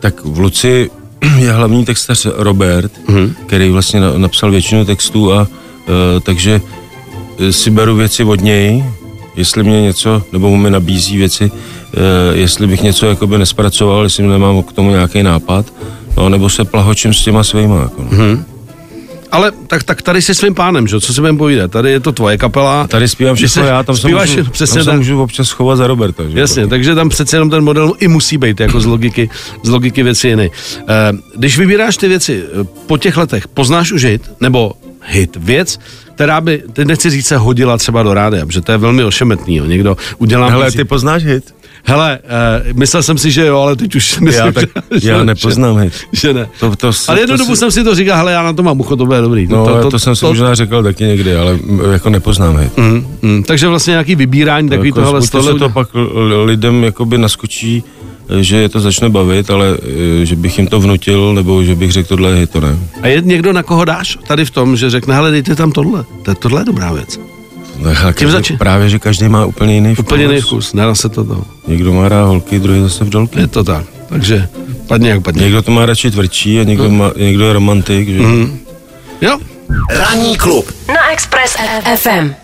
Tak 0.00 0.24
v 0.24 0.38
Luci 0.38 0.90
je 1.38 1.52
hlavní 1.52 1.84
textař 1.84 2.26
Robert, 2.34 2.92
mm-hmm. 3.08 3.34
který 3.46 3.70
vlastně 3.70 4.00
na- 4.00 4.18
napsal 4.18 4.50
většinu 4.50 4.84
textů 4.84 5.32
a 5.32 5.46
e, 5.46 6.20
takže 6.20 6.60
si 7.50 7.70
beru 7.70 7.96
věci 7.96 8.24
od 8.24 8.40
něj, 8.40 8.84
jestli 9.36 9.62
mě 9.62 9.82
něco, 9.82 10.22
nebo 10.32 10.50
mu 10.50 10.56
mi 10.56 10.70
nabízí 10.70 11.16
věci, 11.16 11.50
e, 11.52 12.36
jestli 12.36 12.66
bych 12.66 12.82
něco 12.82 13.06
jakoby 13.06 13.38
nespracoval, 13.38 14.02
jestli 14.02 14.26
nemám 14.26 14.62
k 14.62 14.72
tomu 14.72 14.90
nějaký 14.90 15.22
nápad, 15.22 15.66
no 16.16 16.28
nebo 16.28 16.48
se 16.48 16.64
plahočím 16.64 17.14
s 17.14 17.24
těma 17.24 17.44
svýma. 17.44 17.80
Jako, 17.80 18.02
no. 18.02 18.10
mm-hmm. 18.10 18.42
Ale 19.32 19.52
tak, 19.66 19.82
tak 19.82 20.02
tady 20.02 20.22
jsi 20.22 20.34
svým 20.34 20.54
pánem, 20.54 20.86
že? 20.86 21.00
co 21.00 21.14
si 21.14 21.20
budeme 21.20 21.38
povídat? 21.38 21.70
Tady 21.70 21.90
je 21.90 22.00
to 22.00 22.12
tvoje 22.12 22.38
kapela. 22.38 22.86
Tady 22.86 23.08
zpívám 23.08 23.36
všechno 23.36 23.62
se 23.62 23.68
já, 23.68 23.82
tam 23.82 23.96
se, 23.96 24.02
zpíváš 24.02 24.36
můžu, 24.36 24.50
přesně 24.50 24.84
tam 24.84 24.94
se 24.94 24.96
můžu 24.96 25.22
občas 25.22 25.48
schovat 25.48 25.76
za 25.76 25.86
Roberta. 25.86 26.22
Že? 26.28 26.38
Jasně, 26.38 26.66
takže 26.66 26.94
tam 26.94 27.08
přece 27.08 27.36
jenom 27.36 27.50
ten 27.50 27.64
model 27.64 27.92
i 27.98 28.08
musí 28.08 28.38
být 28.38 28.60
jako 28.60 28.80
z 28.80 28.86
logiky, 28.86 29.30
z 29.62 29.68
logiky 29.68 30.02
věci 30.02 30.28
jiný. 30.28 30.50
Eh, 30.88 31.12
Když 31.36 31.58
vybíráš 31.58 31.96
ty 31.96 32.08
věci 32.08 32.42
eh, 32.44 32.64
po 32.86 32.98
těch 32.98 33.16
letech, 33.16 33.48
poznáš 33.48 33.92
už 33.92 34.04
hit, 34.04 34.30
nebo 34.40 34.72
hit, 35.10 35.36
věc, 35.36 35.78
která 36.14 36.40
by, 36.40 36.62
teď 36.72 36.86
nechci 36.86 37.10
říct, 37.10 37.26
se 37.26 37.36
hodila 37.36 37.76
třeba 37.78 38.02
do 38.02 38.14
rádia, 38.14 38.46
protože 38.46 38.60
to 38.60 38.72
je 38.72 38.78
velmi 38.78 39.04
ošemetný, 39.04 39.56
jo. 39.56 39.64
někdo 39.66 39.96
udělá... 40.18 40.48
Hele, 40.50 40.72
ty 40.72 40.84
poznáš 40.84 41.24
hit? 41.24 41.54
Hele, 41.84 42.18
uh, 42.72 42.78
myslel 42.78 43.02
jsem 43.02 43.18
si, 43.18 43.30
že 43.30 43.46
jo, 43.46 43.58
ale 43.58 43.76
teď 43.76 43.94
už 43.94 44.18
myslím, 44.18 44.46
Já, 44.46 44.52
tak, 44.52 44.64
že, 44.96 45.10
já 45.10 45.18
že- 45.18 45.24
nepoznám 45.24 45.76
hit. 45.76 45.92
Že 46.12 46.34
ne. 46.34 46.48
To, 46.60 46.76
to, 46.76 46.90
ale 47.08 47.20
jednu 47.20 47.36
to 47.36 47.42
dobu 47.42 47.54
si- 47.54 47.58
jsem 47.58 47.70
si 47.70 47.84
to 47.84 47.94
říkal, 47.94 48.16
hele, 48.16 48.32
já 48.32 48.42
na 48.42 48.52
to 48.52 48.62
mám 48.62 48.80
ucho, 48.80 48.96
to 48.96 49.06
bude 49.06 49.20
dobrý. 49.20 49.46
No, 49.46 49.66
to, 49.66 49.82
to, 49.82 49.90
to 49.90 49.98
jsem 49.98 50.16
si 50.16 50.24
možná 50.24 50.54
řekl 50.54 50.82
taky 50.82 51.04
někdy, 51.04 51.36
ale 51.36 51.52
m, 51.52 51.80
jako 51.92 52.10
nepoznám 52.10 52.56
hit. 52.56 52.76
Mm, 52.76 53.06
mm, 53.22 53.42
takže 53.42 53.68
vlastně 53.68 53.90
nějaký 53.90 54.14
vybírání 54.14 54.68
takový 54.68 54.88
jako, 54.88 55.00
tohle 55.00 55.20
buď 55.20 55.30
se 55.44 55.54
to 55.58 55.68
pak 55.68 55.88
lidem 56.44 56.84
jakoby 56.84 57.18
naskočí 57.18 57.84
že 58.40 58.56
je 58.56 58.68
to 58.68 58.80
začne 58.80 59.08
bavit, 59.08 59.50
ale 59.50 59.78
eh, 60.22 60.26
že 60.26 60.36
bych 60.36 60.58
jim 60.58 60.66
to 60.66 60.80
vnutil, 60.80 61.34
nebo 61.34 61.64
že 61.64 61.74
bych 61.74 61.92
řekl, 61.92 62.08
tohle 62.08 62.30
je 62.30 62.46
to 62.46 62.60
ne. 62.60 62.78
A 63.02 63.06
je 63.06 63.20
někdo, 63.20 63.52
na 63.52 63.62
koho 63.62 63.84
dáš 63.84 64.18
tady 64.26 64.44
v 64.44 64.50
tom, 64.50 64.76
že 64.76 64.90
řekne, 64.90 65.14
hele, 65.14 65.30
dejte 65.30 65.54
tam 65.54 65.72
tohle, 65.72 66.04
to, 66.22 66.34
tohle 66.34 66.60
je 66.60 66.64
dobrá 66.64 66.92
věc. 66.92 67.20
No, 67.78 67.90
každý, 67.94 68.30
začít? 68.30 68.58
právě, 68.58 68.88
že 68.88 68.98
každý 68.98 69.28
má 69.28 69.44
úplně 69.44 69.74
jiný 69.74 69.94
vkus. 69.94 70.06
Úplně 70.06 70.24
jiný 70.24 70.40
vkus, 70.40 70.72
nedá 70.72 70.94
se 70.94 71.08
to 71.08 71.24
to. 71.24 71.44
Někdo 71.66 71.92
má 71.92 72.08
rád 72.08 72.24
holky, 72.24 72.58
druhý 72.58 72.80
zase 72.80 73.04
v 73.04 73.08
dolky. 73.08 73.40
Je 73.40 73.46
to 73.46 73.64
tak, 73.64 73.84
takže 74.08 74.48
padně 74.86 75.10
jak 75.10 75.22
padně. 75.22 75.42
Někdo 75.42 75.62
to 75.62 75.70
má 75.70 75.86
radši 75.86 76.10
tvrdší 76.10 76.60
a 76.60 76.64
někdo, 76.64 76.90
má, 76.90 77.12
někdo 77.16 77.46
je 77.46 77.52
romantik. 77.52 78.08
Že? 78.08 78.20
Mm. 78.20 78.58
Jo, 79.20 79.38
Ranní 79.90 80.36
klub 80.36 80.72
na 80.88 81.12
Express 81.12 81.56
FM. 81.96 82.34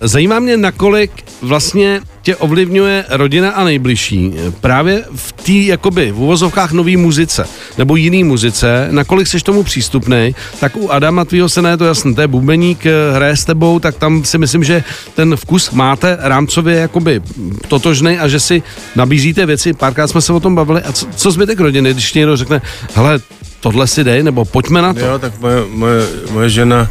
Zajímá 0.00 0.38
mě, 0.38 0.56
nakolik 0.56 1.10
vlastně 1.42 2.00
tě 2.26 2.36
ovlivňuje 2.36 3.04
rodina 3.08 3.50
a 3.50 3.64
nejbližší. 3.64 4.32
Právě 4.60 5.04
v 5.14 5.32
té, 5.32 5.52
jakoby, 5.52 6.12
v 6.12 6.20
uvozovkách 6.20 6.72
nový 6.72 6.96
muzice, 6.96 7.46
nebo 7.78 7.96
jiný 7.96 8.24
muzice, 8.24 8.88
nakolik 8.90 9.26
jsi 9.26 9.40
tomu 9.40 9.62
přístupný, 9.62 10.34
tak 10.60 10.76
u 10.76 10.90
Adama 10.90 11.24
tvýho 11.24 11.48
se 11.48 11.68
je 11.68 11.76
to 11.76 11.84
jasné, 11.84 12.14
to 12.14 12.20
je 12.20 12.28
bubeník, 12.28 12.86
eh, 12.86 12.92
hraje 13.14 13.36
s 13.36 13.44
tebou, 13.44 13.78
tak 13.78 13.94
tam 13.94 14.24
si 14.24 14.38
myslím, 14.38 14.64
že 14.64 14.84
ten 15.14 15.36
vkus 15.36 15.70
máte 15.70 16.18
rámcově 16.20 16.76
jakoby 16.76 17.22
totožný 17.68 18.18
a 18.18 18.28
že 18.28 18.40
si 18.40 18.62
nabízíte 18.96 19.46
věci, 19.46 19.72
párkrát 19.72 20.08
jsme 20.08 20.20
se 20.20 20.32
o 20.32 20.40
tom 20.40 20.54
bavili. 20.54 20.82
A 20.82 20.92
co, 20.92 21.06
co 21.16 21.30
zbytek 21.30 21.60
rodiny, 21.60 21.94
když 21.94 22.14
někdo 22.14 22.36
řekne, 22.36 22.62
hele, 22.94 23.18
tohle 23.60 23.86
si 23.86 24.04
dej, 24.04 24.22
nebo 24.22 24.44
pojďme 24.44 24.82
na 24.82 24.94
to. 24.94 25.00
Jo, 25.00 25.18
tak 25.18 25.38
moje, 25.40 25.62
moje, 25.70 26.06
moje 26.30 26.50
žena 26.50 26.90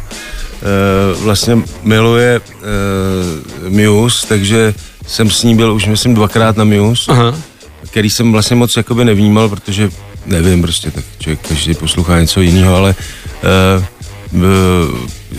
vlastně 1.20 1.58
miluje 1.82 2.40
e, 2.40 3.70
Muse, 3.70 4.26
takže 4.26 4.74
jsem 5.06 5.30
s 5.30 5.42
ní 5.42 5.56
byl 5.56 5.72
už 5.72 5.86
myslím 5.86 6.14
dvakrát 6.14 6.56
na 6.56 6.64
Muse, 6.64 7.12
Aha. 7.12 7.34
který 7.82 8.10
jsem 8.10 8.32
vlastně 8.32 8.56
moc 8.56 8.76
jakoby 8.76 9.04
nevnímal, 9.04 9.48
protože 9.48 9.90
nevím 10.26 10.62
prostě, 10.62 10.90
tak 10.90 11.04
člověk 11.18 11.48
každý 11.48 11.74
poslouchá 11.74 12.20
něco 12.20 12.40
jiného, 12.40 12.76
ale 12.76 12.94
e, 13.42 13.84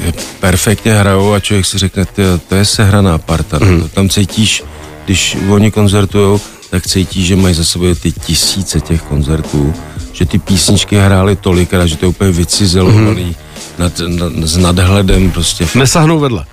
e, 0.10 0.14
perfektně 0.40 0.94
hrajou 0.94 1.34
a 1.34 1.40
člověk 1.40 1.66
si 1.66 1.78
řekne, 1.78 2.06
ty, 2.06 2.22
to 2.48 2.56
je 2.56 2.66
sehraná 2.66 3.18
parta, 3.18 3.60
mm. 3.60 3.82
to 3.82 3.88
tam 3.88 4.10
cítíš, 4.10 4.64
když 5.06 5.38
oni 5.50 5.72
koncertujou, 5.72 6.42
tak 6.70 6.88
cítíš, 6.88 7.28
že 7.28 7.36
mají 7.36 7.56
za 7.56 7.64
sebou 7.64 7.96
ty 7.96 8.12
tisíce 8.12 8.82
těch 8.82 9.02
koncertů, 9.02 9.74
že 10.14 10.26
ty 10.26 10.40
písničky 10.40 10.98
hrály 10.98 11.36
tolikrát, 11.36 11.86
že 11.86 11.98
to 11.98 12.06
je 12.06 12.10
úplně 12.10 12.32
vycizelovaný 12.32 13.26
mm. 13.26 13.36
nad, 13.78 14.02
nad, 14.08 14.34
s 14.48 14.58
nadhledem 14.58 15.32
prostě. 15.32 15.68
Nesahnou 15.76 16.20
vedle. 16.20 16.46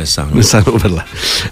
Nesáhnu. 0.00 0.36
Nesáhnou 0.36 0.78
vedle. 0.78 1.02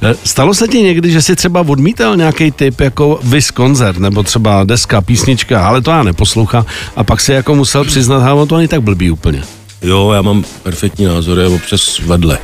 Eh, 0.03 0.15
Stalo 0.25 0.55
se 0.55 0.69
ti 0.69 0.83
někdy, 0.83 1.11
že 1.11 1.23
si 1.23 1.37
třeba 1.37 1.61
odmítal 1.61 2.17
nějaký 2.17 2.51
typ 2.51 2.81
jako 2.81 3.21
vys 3.23 3.51
koncert, 3.51 3.99
nebo 3.99 4.23
třeba 4.23 4.65
deska, 4.65 5.01
písnička, 5.01 5.67
ale 5.67 5.81
to 5.81 5.91
já 5.91 6.03
neposlouchám, 6.03 6.65
a 6.97 7.05
pak 7.05 7.21
si 7.21 7.33
jako 7.33 7.55
musel 7.55 7.85
přiznat, 7.85 8.23
ale 8.23 8.47
to 8.47 8.57
není 8.57 8.69
tak 8.69 8.83
blbý 8.83 9.11
úplně. 9.11 9.43
Jo, 9.83 10.11
já 10.15 10.23
mám 10.23 10.45
perfektní 10.63 11.05
názory, 11.05 11.47
občas 11.47 11.99
vedle. 11.99 12.39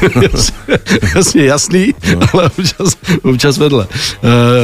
Jasně, 1.14 1.44
jasný, 1.44 1.94
no. 2.14 2.20
ale 2.32 2.44
občas, 2.58 2.96
občas 3.22 3.58
vedle. 3.58 3.86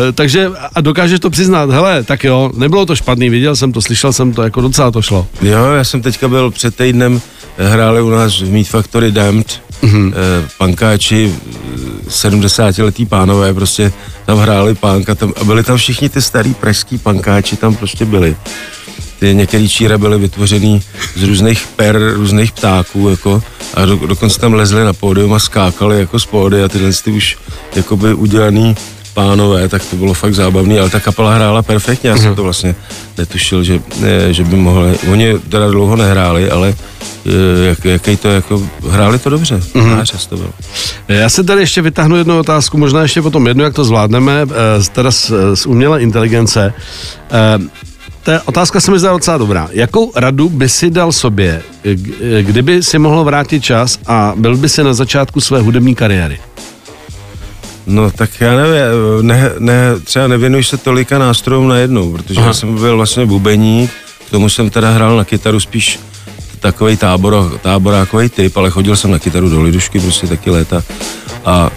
E, 0.08 0.12
takže 0.12 0.50
a 0.74 0.80
dokážeš 0.80 1.20
to 1.20 1.30
přiznat, 1.30 1.70
hele, 1.70 2.02
tak 2.02 2.24
jo, 2.24 2.50
nebylo 2.56 2.86
to 2.86 2.96
špatný, 2.96 3.30
viděl 3.30 3.56
jsem 3.56 3.72
to, 3.72 3.82
slyšel 3.82 4.12
jsem 4.12 4.32
to, 4.32 4.42
jako 4.42 4.60
docela 4.60 4.90
to 4.90 5.02
šlo. 5.02 5.26
Jo, 5.42 5.72
já 5.72 5.84
jsem 5.84 6.02
teďka 6.02 6.28
byl 6.28 6.50
před 6.50 6.76
týdnem, 6.76 7.20
hráli 7.58 8.02
u 8.02 8.10
nás 8.10 8.40
v 8.40 8.52
Meat 8.52 8.66
Factory 8.66 9.12
Damned, 9.12 9.60
mm-hmm. 9.82 10.12
pankáči, 10.58 11.34
70-letý 12.08 13.06
pánové, 13.06 13.54
prostě 13.54 13.92
tam 14.26 14.38
hráli 14.38 14.74
pánka 14.74 15.14
tam, 15.14 15.32
a 15.40 15.44
byli 15.44 15.62
tam 15.64 15.76
všichni 15.76 16.08
ty 16.08 16.22
starý 16.22 16.54
pražský 16.54 16.98
pankáči, 16.98 17.56
tam 17.56 17.74
prostě 17.74 18.04
byli 18.04 18.36
ty 19.18 19.34
některé 19.34 19.68
číra 19.68 19.98
byly 19.98 20.18
vytvořený 20.18 20.82
z 21.16 21.22
různých 21.22 21.66
per, 21.76 22.12
různých 22.14 22.52
ptáků, 22.52 23.08
jako, 23.08 23.42
a 23.74 23.86
do, 23.86 23.96
dokonce 23.96 24.40
tam 24.40 24.54
lezli 24.54 24.84
na 24.84 24.92
pódium 24.92 25.34
a 25.34 25.38
skákali 25.38 25.98
jako 25.98 26.18
z 26.18 26.26
pódy 26.26 26.62
a 26.62 26.68
tyhle 26.68 26.92
ty 27.04 27.10
už 27.10 27.38
jakoby 27.74 28.14
udělaný 28.14 28.76
pánové, 29.16 29.68
tak 29.68 29.84
to 29.84 29.96
bylo 29.96 30.14
fakt 30.14 30.34
zábavný, 30.34 30.78
ale 30.78 30.90
ta 30.90 31.00
kapela 31.00 31.34
hrála 31.34 31.62
perfektně, 31.62 32.10
já 32.10 32.16
jsem 32.16 32.34
to 32.34 32.42
vlastně 32.42 32.74
netušil, 33.18 33.64
že, 33.64 33.80
ne, 34.00 34.32
že 34.32 34.44
by 34.44 34.56
mohli, 34.56 34.98
oni 35.12 35.38
teda 35.48 35.70
dlouho 35.70 35.96
nehráli, 35.96 36.50
ale 36.50 36.74
jak, 37.64 37.84
jaký 37.84 38.16
to 38.16 38.28
jako, 38.28 38.62
hráli 38.90 39.18
to 39.18 39.30
dobře, 39.30 39.56
mm-hmm. 39.56 40.28
to 40.28 40.36
bylo. 40.36 40.50
Já 41.08 41.28
se 41.28 41.44
tady 41.44 41.60
ještě 41.60 41.82
vytáhnu 41.82 42.16
jednu 42.16 42.38
otázku, 42.38 42.78
možná 42.78 43.02
ještě 43.02 43.22
potom 43.22 43.46
jednu, 43.46 43.64
jak 43.64 43.74
to 43.74 43.84
zvládneme, 43.84 44.42
eh, 44.42 44.82
teda 44.92 45.10
z, 45.10 45.32
z 45.54 45.66
umělé 45.66 46.02
inteligence. 46.02 46.72
Ta 48.22 48.40
otázka 48.44 48.80
se 48.80 48.90
mi 48.90 48.98
zdá 48.98 49.12
docela 49.12 49.38
dobrá. 49.38 49.68
Jakou 49.72 50.12
radu 50.14 50.48
by 50.48 50.68
si 50.68 50.90
dal 50.90 51.12
sobě, 51.12 51.62
kdyby 52.42 52.82
si 52.82 52.98
mohl 52.98 53.24
vrátit 53.24 53.64
čas 53.64 53.98
a 54.06 54.32
byl 54.36 54.56
by 54.56 54.68
si 54.68 54.84
na 54.84 54.94
začátku 54.94 55.40
své 55.40 55.60
hudební 55.60 55.94
kariéry? 55.94 56.38
No 57.86 58.10
tak 58.10 58.30
já 58.40 58.56
nevím, 58.56 59.26
ne, 59.26 59.50
ne, 59.58 60.00
třeba 60.04 60.26
nevěnuj 60.26 60.64
se 60.64 60.76
tolika 60.76 61.18
nástrojům 61.18 61.68
najednou, 61.68 62.12
protože 62.12 62.40
Aha. 62.40 62.48
já 62.48 62.54
jsem 62.54 62.74
byl 62.74 62.96
vlastně 62.96 63.26
bubeník, 63.26 63.90
k 64.26 64.30
tomu 64.30 64.48
jsem 64.48 64.70
teda 64.70 64.90
hrál 64.90 65.16
na 65.16 65.24
kytaru 65.24 65.60
spíš 65.60 66.00
takový 66.60 66.96
tábor, 66.96 67.58
táborákový 67.62 68.28
typ, 68.28 68.56
ale 68.56 68.70
chodil 68.70 68.96
jsem 68.96 69.10
na 69.10 69.18
kytaru 69.18 69.48
do 69.48 69.62
lidušky 69.62 70.00
prostě 70.00 70.26
taky 70.26 70.50
léta. 70.50 70.82
A 71.44 71.70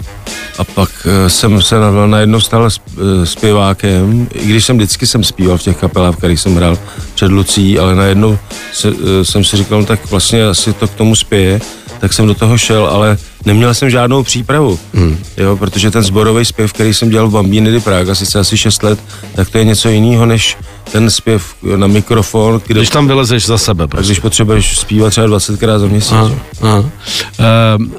a 0.60 0.64
pak 0.64 0.90
eh, 1.06 1.30
jsem 1.30 1.62
se 1.62 1.76
najednou 2.06 2.40
stal 2.40 2.68
eh, 2.68 3.26
zpěvákem, 3.26 4.28
i 4.34 4.46
když 4.46 4.64
jsem 4.64 4.76
vždycky 4.76 5.06
jsem 5.06 5.24
zpíval 5.24 5.58
v 5.58 5.62
těch 5.62 5.76
kapelách, 5.76 6.14
v 6.14 6.18
kterých 6.18 6.40
jsem 6.40 6.54
hrál 6.54 6.78
před 7.14 7.32
Lucí, 7.32 7.78
ale 7.78 7.94
najednou 7.94 8.38
se, 8.72 8.88
eh, 8.88 9.24
jsem 9.24 9.44
si 9.44 9.56
říkal, 9.56 9.80
no 9.80 9.86
tak 9.86 10.10
vlastně 10.10 10.46
asi 10.46 10.72
to 10.72 10.88
k 10.88 10.94
tomu 10.94 11.14
spěje, 11.14 11.60
tak 12.00 12.12
jsem 12.12 12.26
do 12.26 12.34
toho 12.34 12.58
šel, 12.58 12.86
ale 12.86 13.18
neměl 13.46 13.74
jsem 13.74 13.90
žádnou 13.90 14.22
přípravu, 14.22 14.78
hmm. 14.94 15.18
jo, 15.36 15.56
protože 15.56 15.90
ten 15.90 16.02
zborový 16.02 16.44
zpěv, 16.44 16.72
který 16.72 16.94
jsem 16.94 17.10
dělal 17.10 17.28
v 17.28 17.32
Bambíny 17.32 17.72
de 17.72 17.80
Praga, 17.80 18.14
sice 18.14 18.38
asi 18.38 18.56
6 18.56 18.82
let, 18.82 18.98
tak 19.34 19.50
to 19.50 19.58
je 19.58 19.64
něco 19.64 19.88
jiného, 19.88 20.26
než 20.26 20.56
ten 20.92 21.10
zpěv 21.10 21.54
na 21.76 21.86
mikrofon. 21.86 22.60
Kde, 22.66 22.80
když 22.80 22.88
tam 22.88 23.06
vylezeš 23.06 23.46
za 23.46 23.58
sebe. 23.58 23.88
Prostě. 23.88 24.06
Když 24.06 24.18
potřebuješ 24.18 24.78
zpívat 24.78 25.10
třeba 25.10 25.26
20krát 25.26 25.78
za 25.78 25.86
měsíc. 25.86 26.12
Aha, 26.12 26.30
aha. 26.62 26.78
Um, 26.78 27.92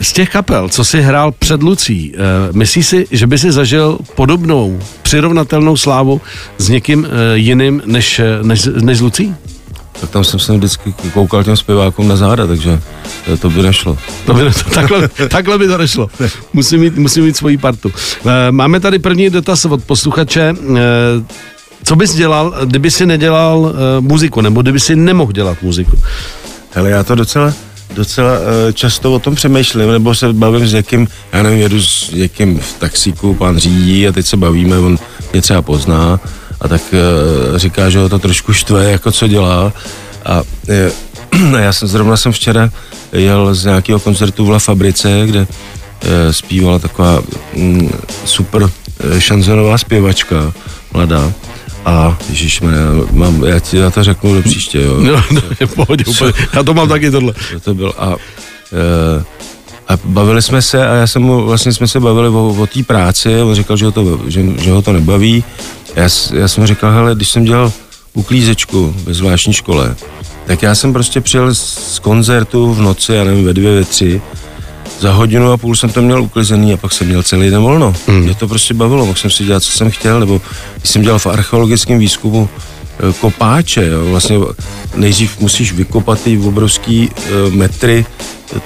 z 0.00 0.12
těch 0.12 0.30
kapel, 0.30 0.68
co 0.68 0.84
si 0.84 1.00
hrál 1.00 1.32
před 1.38 1.62
Lucí, 1.62 2.12
uh, 2.12 2.56
myslíš 2.56 2.86
si, 2.86 3.06
že 3.10 3.26
by 3.26 3.38
si 3.38 3.52
zažil 3.52 3.98
podobnou, 4.14 4.80
přirovnatelnou 5.02 5.76
slávu 5.76 6.20
s 6.58 6.68
někým 6.68 6.98
uh, 6.98 7.06
jiným 7.34 7.82
než, 7.86 8.20
než, 8.42 8.68
než 8.80 8.98
s 8.98 9.00
Lucí? 9.00 9.34
Tak 10.00 10.10
tam 10.10 10.24
jsem 10.24 10.40
se 10.40 10.56
vždycky 10.56 10.94
koukal 11.14 11.44
těm 11.44 11.56
zpěvákům 11.56 12.08
na 12.08 12.16
záda, 12.16 12.46
takže 12.46 12.80
to 13.40 13.50
by 13.50 13.62
nešlo. 13.62 13.98
To 14.26 14.34
by, 14.34 14.42
to, 14.44 14.70
takhle, 14.74 15.08
takhle 15.28 15.58
by 15.58 15.66
to 15.66 15.78
nešlo. 15.78 16.08
Musím 16.52 16.80
mít, 16.80 16.96
musím 16.96 17.24
mít 17.24 17.36
svoji 17.36 17.58
partu. 17.58 17.88
Uh, 17.88 18.32
máme 18.50 18.80
tady 18.80 18.98
první 18.98 19.30
dotaz 19.30 19.64
od 19.64 19.84
posluchače. 19.84 20.52
Uh, 20.52 20.76
co 21.84 21.96
bys 21.96 22.14
dělal, 22.14 22.54
kdyby 22.64 22.90
si 22.90 23.06
nedělal 23.06 23.74
muziku, 24.00 24.40
nebo 24.40 24.62
kdyby 24.62 24.80
si 24.80 24.96
nemohl 24.96 25.32
dělat 25.32 25.62
muziku? 25.62 25.98
Hele, 26.70 26.90
já 26.90 27.04
to 27.04 27.14
docela 27.14 27.52
docela 27.94 28.38
často 28.72 29.14
o 29.14 29.18
tom 29.18 29.34
přemýšlím, 29.34 29.90
nebo 29.90 30.14
se 30.14 30.32
bavím 30.32 30.66
s 30.66 30.72
někým, 30.72 31.08
já 31.32 31.42
nevím, 31.42 31.58
jedu 31.58 31.82
s 31.82 32.10
někým 32.10 32.58
v 32.58 32.72
taxíku, 32.78 33.34
pán 33.34 33.58
řídí 33.58 34.08
a 34.08 34.12
teď 34.12 34.26
se 34.26 34.36
bavíme, 34.36 34.78
on 34.78 34.98
mě 35.32 35.42
třeba 35.42 35.62
pozná 35.62 36.20
a 36.60 36.68
tak 36.68 36.80
uh, 36.92 37.58
říká, 37.58 37.90
že 37.90 37.98
ho 37.98 38.08
to 38.08 38.18
trošku 38.18 38.52
štve, 38.52 38.90
jako 38.90 39.12
co 39.12 39.28
dělá 39.28 39.72
a 40.24 40.42
uh, 41.38 41.58
já 41.58 41.72
jsem 41.72 41.88
zrovna 41.88 42.16
jsem 42.16 42.32
včera 42.32 42.70
jel 43.12 43.54
z 43.54 43.64
nějakého 43.64 44.00
koncertu 44.00 44.46
v 44.46 44.50
La 44.50 44.58
Fabrice, 44.58 45.22
kde 45.26 45.40
uh, 45.40 45.46
zpívala 46.30 46.78
taková 46.78 47.22
um, 47.54 47.90
super 48.24 48.70
šanzonová 49.18 49.78
zpěvačka, 49.78 50.52
mladá 50.92 51.32
a 51.88 52.18
Ježíš, 52.28 52.60
mám, 53.10 53.44
já 53.44 53.58
ti 53.58 53.76
já 53.76 53.90
to 53.90 54.04
řeknu 54.04 54.34
do 54.34 54.42
příště, 54.42 54.80
jo. 54.82 55.00
No, 55.02 55.24
no 55.30 55.42
je 55.60 55.66
pohodě, 55.66 56.04
úplně. 56.04 56.32
Já 56.52 56.62
to 56.62 56.74
mám 56.74 56.88
taky 56.88 57.10
tohle. 57.10 57.34
To 57.64 57.74
byl 57.74 57.92
a, 57.98 58.12
e, 58.12 59.24
a 59.88 59.98
bavili 60.04 60.42
jsme 60.42 60.62
se 60.62 60.88
a 60.88 60.94
já 60.94 61.06
jsem 61.06 61.22
mu, 61.22 61.46
vlastně 61.46 61.72
jsme 61.72 61.88
se 61.88 62.00
bavili 62.00 62.28
o, 62.28 62.48
o 62.48 62.66
té 62.66 62.82
práci, 62.82 63.42
on 63.42 63.54
říkal, 63.54 63.76
že 63.76 63.84
ho 63.84 63.92
to, 63.92 64.20
že, 64.26 64.44
že 64.58 64.70
ho 64.70 64.82
to 64.82 64.92
nebaví. 64.92 65.44
Já, 65.94 66.08
já 66.32 66.48
jsem 66.48 66.66
říkal, 66.66 66.92
hele, 66.92 67.14
když 67.14 67.28
jsem 67.28 67.44
dělal 67.44 67.72
uklízečku 68.14 68.94
ve 69.04 69.14
zvláštní 69.14 69.52
škole, 69.52 69.96
tak 70.46 70.62
já 70.62 70.74
jsem 70.74 70.92
prostě 70.92 71.20
přijel 71.20 71.54
z 71.54 71.98
koncertu 71.98 72.74
v 72.74 72.80
noci, 72.80 73.12
já 73.12 73.24
nevím, 73.24 73.44
ve 73.44 73.52
dvě, 73.52 73.74
ve 73.74 73.84
tři, 73.84 74.22
za 75.00 75.12
hodinu 75.12 75.52
a 75.52 75.56
půl 75.56 75.76
jsem 75.76 75.90
to 75.90 76.02
měl 76.02 76.22
uklizený 76.22 76.72
a 76.72 76.76
pak 76.76 76.92
jsem 76.92 77.06
měl 77.06 77.22
celý 77.22 77.50
den 77.50 77.62
volno. 77.62 77.94
Mm. 78.06 78.20
Mě 78.20 78.34
to 78.34 78.48
prostě 78.48 78.74
bavilo, 78.74 79.06
mohl 79.06 79.18
jsem 79.18 79.30
si 79.30 79.44
dělat, 79.44 79.62
co 79.62 79.70
jsem 79.70 79.90
chtěl, 79.90 80.20
nebo 80.20 80.40
když 80.76 80.90
jsem 80.90 81.02
dělal 81.02 81.18
v 81.18 81.26
archeologickém 81.26 81.98
výzkumu 81.98 82.48
kopáče, 83.20 83.86
jo, 83.86 84.06
vlastně 84.06 84.38
nejdřív 84.94 85.40
musíš 85.40 85.72
vykopat 85.72 86.22
ty 86.22 86.38
obrovský 86.38 87.10
e, 87.10 87.50
metry 87.50 88.06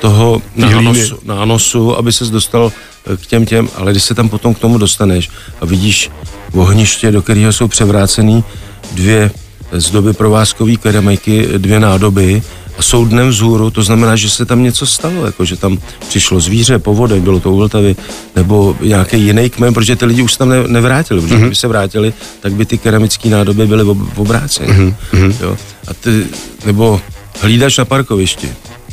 toho 0.00 0.42
nánosu, 0.56 1.18
nánosu, 1.24 1.96
aby 1.96 2.12
ses 2.12 2.30
dostal 2.30 2.72
e, 3.12 3.16
k 3.16 3.26
těm 3.26 3.46
těm, 3.46 3.68
ale 3.76 3.90
když 3.90 4.02
se 4.02 4.14
tam 4.14 4.28
potom 4.28 4.54
k 4.54 4.58
tomu 4.58 4.78
dostaneš 4.78 5.30
a 5.60 5.66
vidíš 5.66 6.10
ohniště, 6.54 7.10
do 7.10 7.22
kterého 7.22 7.52
jsou 7.52 7.68
převrácený 7.68 8.44
dvě 8.92 9.30
z 9.72 9.90
doby 9.90 10.12
provázkové 10.12 10.76
keramiky, 10.76 11.48
dvě 11.58 11.80
nádoby 11.80 12.42
a 12.78 12.82
jsou 12.82 13.04
dnem 13.04 13.28
vzhůru, 13.28 13.70
to 13.70 13.82
znamená, 13.82 14.16
že 14.16 14.30
se 14.30 14.44
tam 14.44 14.62
něco 14.62 14.86
stalo, 14.86 15.26
jako 15.26 15.44
že 15.44 15.56
tam 15.56 15.78
přišlo 16.08 16.40
zvíře, 16.40 16.78
povodek, 16.78 17.22
bylo 17.22 17.40
to 17.40 17.52
u 17.52 17.56
Vltavy, 17.56 17.96
nebo 18.36 18.76
nějaký 18.80 19.22
jiný 19.22 19.50
kmen, 19.50 19.74
protože 19.74 19.96
ty 19.96 20.04
lidi 20.04 20.22
už 20.22 20.36
tam 20.36 20.48
ne, 20.48 20.68
nevrátili, 20.68 21.20
protože 21.20 21.34
mm-hmm. 21.34 21.40
kdyby 21.40 21.54
se 21.54 21.68
vrátili, 21.68 22.12
tak 22.40 22.52
by 22.52 22.64
ty 22.64 22.78
keramické 22.78 23.28
nádoby 23.28 23.66
byly 23.66 23.82
ob, 23.82 23.98
obráceny. 24.16 24.68
Mm-hmm. 25.12 25.34
Jo? 25.40 25.56
A 25.88 25.94
ty, 25.94 26.26
nebo 26.66 27.00
hlídač 27.40 27.78
na 27.78 27.84
parkovišti. 27.84 28.48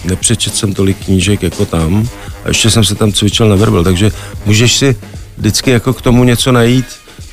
Nepřečet 0.05 0.55
jsem 0.55 0.73
tolik 0.73 1.05
knížek 1.05 1.43
jako 1.43 1.65
tam 1.65 2.09
a 2.45 2.47
ještě 2.47 2.69
jsem 2.69 2.83
se 2.83 2.95
tam 2.95 3.11
cvičil 3.11 3.49
na 3.49 3.55
verbal, 3.55 3.83
takže 3.83 4.11
můžeš 4.45 4.75
si 4.75 4.95
vždycky 5.37 5.71
jako 5.71 5.93
k 5.93 6.01
tomu 6.01 6.23
něco 6.23 6.51
najít, 6.51 6.85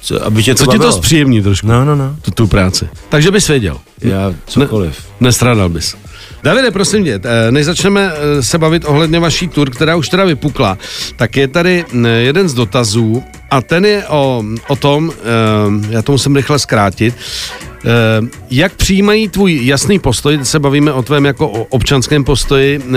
co, 0.07 0.25
aby 0.25 0.43
tě 0.43 0.55
to 0.55 0.65
Co 0.65 0.73
ti 0.73 0.79
to 0.79 0.93
zpříjemní 0.93 1.43
trošku, 1.43 1.67
No, 1.67 1.85
no, 1.85 1.97
no. 1.97 2.17
tu, 2.23 2.31
tu 2.31 2.47
práci. 2.47 2.89
Takže 3.09 3.31
bys 3.31 3.49
věděl. 3.49 3.79
Já 4.01 4.35
cokoliv. 4.47 5.05
Ne, 5.21 5.27
nestradal 5.27 5.69
bys. 5.69 5.97
Davide, 6.43 6.71
prosím 6.71 7.05
tě, 7.05 7.21
eh, 7.25 7.53
než 7.53 7.67
začneme 7.67 8.13
eh, 8.13 8.43
se 8.43 8.59
bavit 8.59 8.85
ohledně 8.87 9.21
vaší 9.21 9.49
tur, 9.49 9.71
která 9.71 9.97
už 9.97 10.09
teda 10.09 10.25
vypukla, 10.25 10.79
tak 11.17 11.37
je 11.37 11.49
tady 11.49 11.85
mm, 11.93 12.07
jeden 12.07 12.49
z 12.49 12.55
dotazů 12.55 13.23
a 13.57 13.61
ten 13.61 13.85
je 13.85 14.05
o, 14.09 14.45
o 14.69 14.77
tom, 14.77 15.13
eh, 15.13 15.87
já 15.91 16.03
to 16.03 16.13
musím 16.13 16.37
rychle 16.37 16.59
zkrátit, 16.59 17.15
eh, 17.85 17.89
jak 18.51 18.73
přijímají 18.75 19.29
tvůj 19.29 19.67
jasný 19.67 19.99
postoj, 19.99 20.39
se 20.43 20.59
bavíme 20.59 20.93
o 20.93 21.03
tvém 21.03 21.25
jako 21.25 21.49
o 21.49 21.65
občanském 21.65 22.25
postoji, 22.25 22.81
eh, 22.89 22.93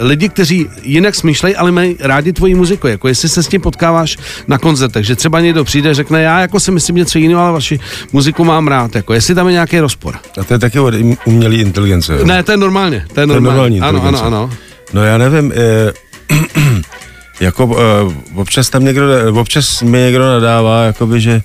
lidi, 0.00 0.28
kteří 0.28 0.66
jinak 0.82 1.14
smýšlejí, 1.14 1.56
ale 1.56 1.72
mají 1.72 1.96
rádi 2.00 2.32
tvoji 2.32 2.54
muziku, 2.54 2.86
jako 2.86 3.08
jestli 3.08 3.28
se 3.28 3.42
s 3.42 3.48
tím 3.48 3.60
potkáváš 3.60 4.16
na 4.46 4.58
koncertech, 4.58 5.04
že 5.06 5.16
třeba 5.16 5.40
někdo 5.40 5.64
přijde 5.64 5.90
a 5.90 5.94
řekne, 5.94 6.22
já 6.22 6.40
jako 6.40 6.60
si 6.60 6.70
myslím 6.70 6.96
něco 6.96 7.18
jiného, 7.18 7.40
ale 7.40 7.52
vaši 7.52 7.80
muziku 8.12 8.44
mám 8.44 8.68
rád, 8.68 8.94
jako 8.96 9.14
jestli 9.14 9.34
tam 9.34 9.46
je 9.46 9.52
nějaký 9.52 9.78
rozpor. 9.80 10.16
A 10.40 10.44
to 10.44 10.54
je 10.54 10.58
taky 10.58 10.78
od 10.78 10.94
umělé 11.24 11.54
inteligence. 11.54 12.12
jo? 12.18 12.24
Ne, 12.24 12.42
to 12.42 12.50
je 12.50 12.56
normálně. 12.56 13.04
To 13.14 13.20
je 13.20 13.26
To 13.26 13.32
je 13.34 13.40
normální. 13.40 13.80
ano, 13.80 14.02
ano, 14.02 14.24
ano. 14.24 14.50
No 14.92 15.04
já 15.04 15.18
nevím, 15.18 15.52
eh, 15.56 15.92
jako 17.40 17.76
eh, 17.78 18.14
občas 18.34 18.70
tam 18.70 18.84
někdo, 18.84 19.04
občas 19.40 19.82
mi 19.82 19.98
někdo 19.98 20.26
nadává, 20.26 20.82
jakoby, 20.82 21.20
že 21.20 21.42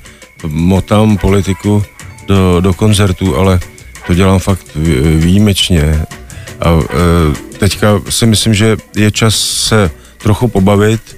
motám 0.47 1.17
politiku 1.17 1.83
do, 2.27 2.62
do 2.62 2.73
koncertů, 2.73 3.38
ale 3.38 3.59
to 4.07 4.13
dělám 4.13 4.39
fakt 4.39 4.65
vý- 4.75 5.17
výjimečně. 5.17 6.05
A 6.62 6.79
eh, 6.83 7.57
teďka 7.57 8.01
si 8.09 8.25
myslím, 8.25 8.53
že 8.53 8.77
je 8.95 9.12
čas 9.12 9.35
se 9.39 9.91
trochu 10.17 10.47
pobavit, 10.47 11.17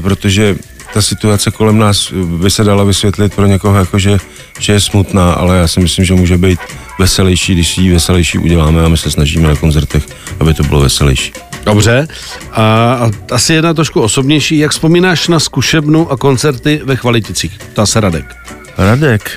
protože 0.00 0.56
ta 0.94 1.02
situace 1.02 1.50
kolem 1.50 1.78
nás 1.78 2.12
by 2.12 2.50
se 2.50 2.64
dala 2.64 2.84
vysvětlit 2.84 3.34
pro 3.34 3.46
někoho 3.46 3.78
jako, 3.78 3.98
že, 3.98 4.18
že 4.58 4.72
je 4.72 4.80
smutná, 4.80 5.32
ale 5.32 5.58
já 5.58 5.68
si 5.68 5.80
myslím, 5.80 6.04
že 6.04 6.14
může 6.14 6.38
být 6.38 6.60
veselější, 6.98 7.54
když 7.54 7.74
si 7.74 7.80
ji 7.80 7.92
veselější 7.92 8.38
uděláme 8.38 8.84
a 8.84 8.88
my 8.88 8.96
se 8.96 9.10
snažíme 9.10 9.48
na 9.48 9.56
koncertech, 9.56 10.06
aby 10.40 10.54
to 10.54 10.62
bylo 10.62 10.80
veselější. 10.80 11.32
Dobře. 11.64 12.08
A, 12.52 13.10
asi 13.30 13.54
jedna 13.54 13.74
trošku 13.74 14.00
osobnější. 14.00 14.58
Jak 14.58 14.70
vzpomínáš 14.70 15.28
na 15.28 15.40
zkušebnu 15.40 16.12
a 16.12 16.16
koncerty 16.16 16.80
ve 16.84 16.96
Kvaliticích? 16.96 17.58
Ta 17.74 17.86
se 17.86 18.00
Radek. 18.00 18.36
Radek. 18.78 19.30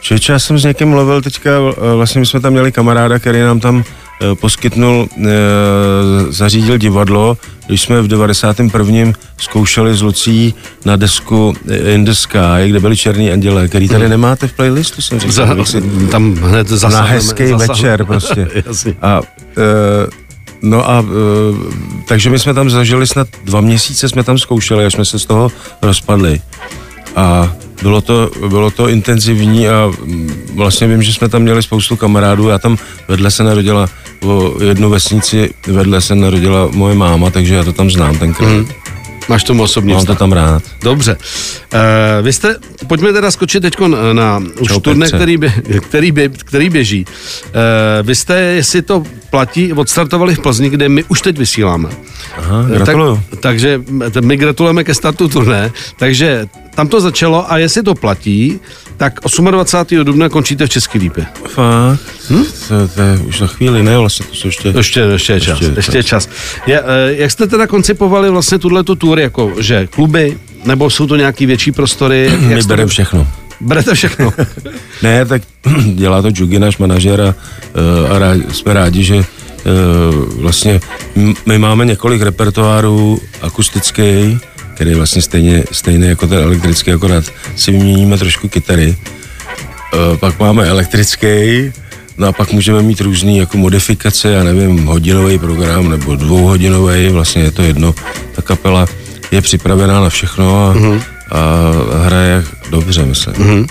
Člověče, 0.00 0.32
já 0.32 0.38
jsem 0.38 0.58
s 0.58 0.64
někým 0.64 0.88
mluvil 0.88 1.22
teďka, 1.22 1.50
eh, 1.50 1.94
vlastně 1.96 2.20
my 2.20 2.26
jsme 2.26 2.40
tam 2.40 2.52
měli 2.52 2.72
kamaráda, 2.72 3.18
který 3.18 3.40
nám 3.40 3.60
tam 3.60 3.84
eh, 4.22 4.34
poskytnul, 4.34 5.08
eh, 5.20 5.26
zařídil 6.28 6.78
divadlo, 6.78 7.36
když 7.66 7.82
jsme 7.82 8.02
v 8.02 8.08
91. 8.08 9.12
zkoušeli 9.40 9.94
s 9.94 10.02
Lucí 10.02 10.54
na 10.84 10.96
desku 10.96 11.54
In 11.94 12.04
the 12.04 12.12
Sky, 12.12 12.38
kde 12.66 12.80
byli 12.80 12.96
Černý 12.96 13.32
anděle, 13.32 13.68
který 13.68 13.88
tady 13.88 14.08
nemáte 14.08 14.48
v 14.48 14.52
playlistu, 14.52 15.02
jsem 15.02 15.20
říkal. 15.20 15.64
Za, 15.64 15.80
tam 16.10 16.34
hned 16.34 16.70
na 16.70 16.76
zasáhneme. 16.76 17.14
hezký 17.14 17.46
zasáhneme. 17.46 17.66
večer 17.66 18.04
prostě. 18.04 18.48
A, 19.02 19.20
no 20.62 20.90
a 20.90 21.00
e, 21.00 21.04
takže 22.08 22.30
my 22.30 22.38
jsme 22.38 22.54
tam 22.54 22.70
zažili 22.70 23.06
snad 23.06 23.28
dva 23.44 23.60
měsíce, 23.60 24.08
jsme 24.08 24.24
tam 24.24 24.38
zkoušeli, 24.38 24.84
až 24.84 24.92
jsme 24.92 25.04
se 25.04 25.18
z 25.18 25.26
toho 25.26 25.52
rozpadli. 25.82 26.40
A 27.16 27.52
bylo 27.82 28.00
to, 28.00 28.30
bylo 28.48 28.70
to 28.70 28.88
intenzivní 28.88 29.68
a 29.68 29.92
mm, 30.04 30.44
vlastně 30.54 30.86
vím, 30.86 31.02
že 31.02 31.12
jsme 31.12 31.28
tam 31.28 31.42
měli 31.42 31.62
spoustu 31.62 31.96
kamarádů. 31.96 32.48
Já 32.48 32.58
tam 32.58 32.76
vedle 33.08 33.30
se 33.30 33.44
narodila 33.44 33.88
o 34.22 34.54
jednu 34.64 34.90
vesnici, 34.90 35.54
vedle 35.66 36.00
se 36.00 36.14
narodila 36.14 36.68
moje 36.72 36.94
máma, 36.94 37.30
takže 37.30 37.54
já 37.54 37.64
to 37.64 37.72
tam 37.72 37.90
znám 37.90 38.18
tenkrát. 38.18 38.48
Mm. 38.48 38.68
Máš 39.28 39.44
tomu 39.44 39.62
osobní 39.62 39.92
Mám 39.92 40.06
to 40.06 40.14
tam 40.14 40.32
rád. 40.32 40.62
Dobře. 40.82 41.16
Uh, 41.74 41.80
vy 42.22 42.32
jste, 42.32 42.56
pojďme 42.86 43.12
teda 43.12 43.30
skočit 43.30 43.62
teď 43.62 43.80
na, 43.80 44.12
na 44.12 44.42
už 44.60 44.68
Čau, 44.68 44.80
turné, 44.80 45.06
který, 45.06 45.36
bě, 45.36 45.52
který, 45.80 46.12
bě, 46.12 46.28
který 46.28 46.70
běží. 46.70 47.04
Uh, 47.04 48.06
vy 48.06 48.14
jste, 48.14 48.40
jestli 48.40 48.82
to 48.82 49.04
platí, 49.32 49.72
odstartovali 49.72 50.34
v 50.34 50.40
Plzni, 50.44 50.68
kde 50.70 50.88
my 50.88 51.04
už 51.08 51.20
teď 51.20 51.38
vysíláme. 51.38 51.88
Aha, 52.36 52.68
gratuluju. 52.68 53.16
Tak, 53.30 53.40
takže 53.40 53.80
my 54.20 54.36
gratulujeme 54.36 54.84
ke 54.84 54.92
startu 54.94 55.28
turné. 55.28 55.72
Takže 55.96 56.46
tam 56.76 56.88
to 56.88 57.00
začalo 57.00 57.52
a 57.52 57.58
jestli 57.58 57.82
to 57.82 57.94
platí, 57.94 58.60
tak 58.96 59.20
28. 59.24 60.04
dubna 60.04 60.28
končíte 60.28 60.66
v 60.66 60.70
Český 60.70 60.98
lípě. 60.98 61.26
Fakt? 61.48 62.00
Hm? 62.30 62.44
To, 62.68 62.88
to, 62.88 63.00
je 63.00 63.18
už 63.18 63.38
za 63.38 63.46
chvíli, 63.46 63.82
ne, 63.82 63.98
vlastně 63.98 64.26
to 64.26 64.34
jsou 64.34 64.48
ještě... 64.48 64.68
Ještě, 64.68 65.00
ještě 65.00 65.32
je 65.32 65.40
čas. 65.40 65.60
Ještě 65.60 65.72
je 65.72 65.78
Ještě 65.78 65.98
je 65.98 66.04
čas. 66.04 66.28
Je, 66.66 66.80
eh, 66.80 67.14
jak 67.16 67.30
jste 67.30 67.46
teda 67.46 67.66
koncipovali 67.66 68.30
vlastně 68.30 68.58
tuhle 68.58 68.84
tu 68.84 68.94
tour, 68.94 69.20
jako 69.20 69.52
že 69.58 69.86
kluby, 69.86 70.38
nebo 70.64 70.90
jsou 70.90 71.06
to 71.06 71.16
nějaký 71.16 71.46
větší 71.46 71.72
prostory? 71.72 72.32
My 72.40 72.62
bereme 72.62 72.88
všechno. 72.88 73.26
Berete 73.62 73.94
všechno. 73.94 74.32
Ne, 75.02 75.24
tak 75.26 75.42
dělá 75.94 76.22
to 76.22 76.28
Jugi, 76.34 76.58
náš 76.58 76.78
manažer 76.78 77.20
a, 77.20 77.34
eh, 77.74 78.08
a 78.14 78.18
rád, 78.18 78.36
jsme 78.52 78.74
rádi, 78.74 79.04
že 79.04 79.16
eh, 79.16 79.24
vlastně 80.36 80.80
my 81.46 81.58
máme 81.58 81.84
několik 81.84 82.22
repertoárů 82.22 83.20
akustický, 83.42 84.38
který 84.74 84.90
je 84.90 84.96
vlastně 84.96 85.22
stejně, 85.22 85.64
stejný 85.72 86.06
jako 86.06 86.26
ten 86.26 86.38
elektrický, 86.38 86.92
akorát 86.92 87.24
si 87.56 87.70
vyměníme 87.70 88.18
trošku 88.18 88.48
kytary. 88.48 88.96
Eh, 89.94 90.16
Pak 90.16 90.38
máme 90.38 90.66
elektrický, 90.66 91.72
no 92.18 92.26
a 92.28 92.32
pak 92.32 92.52
můžeme 92.52 92.82
mít 92.82 93.00
různý 93.00 93.38
jako 93.38 93.56
modifikace, 93.56 94.28
já 94.28 94.44
nevím, 94.44 94.86
hodinový 94.86 95.38
program 95.38 95.90
nebo 95.90 96.16
dvouhodinový, 96.16 97.08
vlastně 97.08 97.42
je 97.42 97.50
to 97.50 97.62
jedno. 97.62 97.94
Ta 98.34 98.42
kapela 98.42 98.86
je 99.30 99.40
připravená 99.40 100.00
na 100.00 100.08
všechno 100.08 100.66
a, 100.66 100.74
mm-hmm. 100.74 101.02
a 101.30 101.70
hraje 102.04 102.44
dobře, 102.72 103.04
myslím. 103.06 103.34
Mm-hmm. 103.34 103.66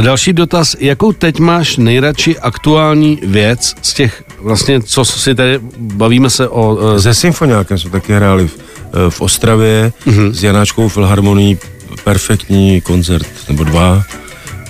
Další 0.00 0.32
dotaz, 0.32 0.76
jakou 0.80 1.12
teď 1.12 1.38
máš 1.38 1.76
nejradši 1.76 2.38
aktuální 2.38 3.18
věc 3.26 3.74
z 3.82 3.94
těch 3.94 4.24
vlastně, 4.40 4.80
co 4.82 5.04
si 5.04 5.34
tady 5.34 5.58
bavíme 5.78 6.30
se 6.30 6.48
o... 6.48 6.78
eh, 6.96 7.00
Se 7.02 7.14
symfoniákem 7.14 7.78
jsme 7.78 7.90
taky 7.90 8.12
hráli 8.12 8.48
v, 8.48 8.54
eh, 8.58 9.10
v 9.10 9.20
Ostravě 9.20 9.92
mm-hmm. 10.06 10.30
s 10.32 10.42
Janáčkou 10.42 10.88
Filharmonií, 10.88 11.58
perfektní 12.04 12.80
koncert, 12.80 13.26
nebo 13.48 13.64
dva 13.64 14.02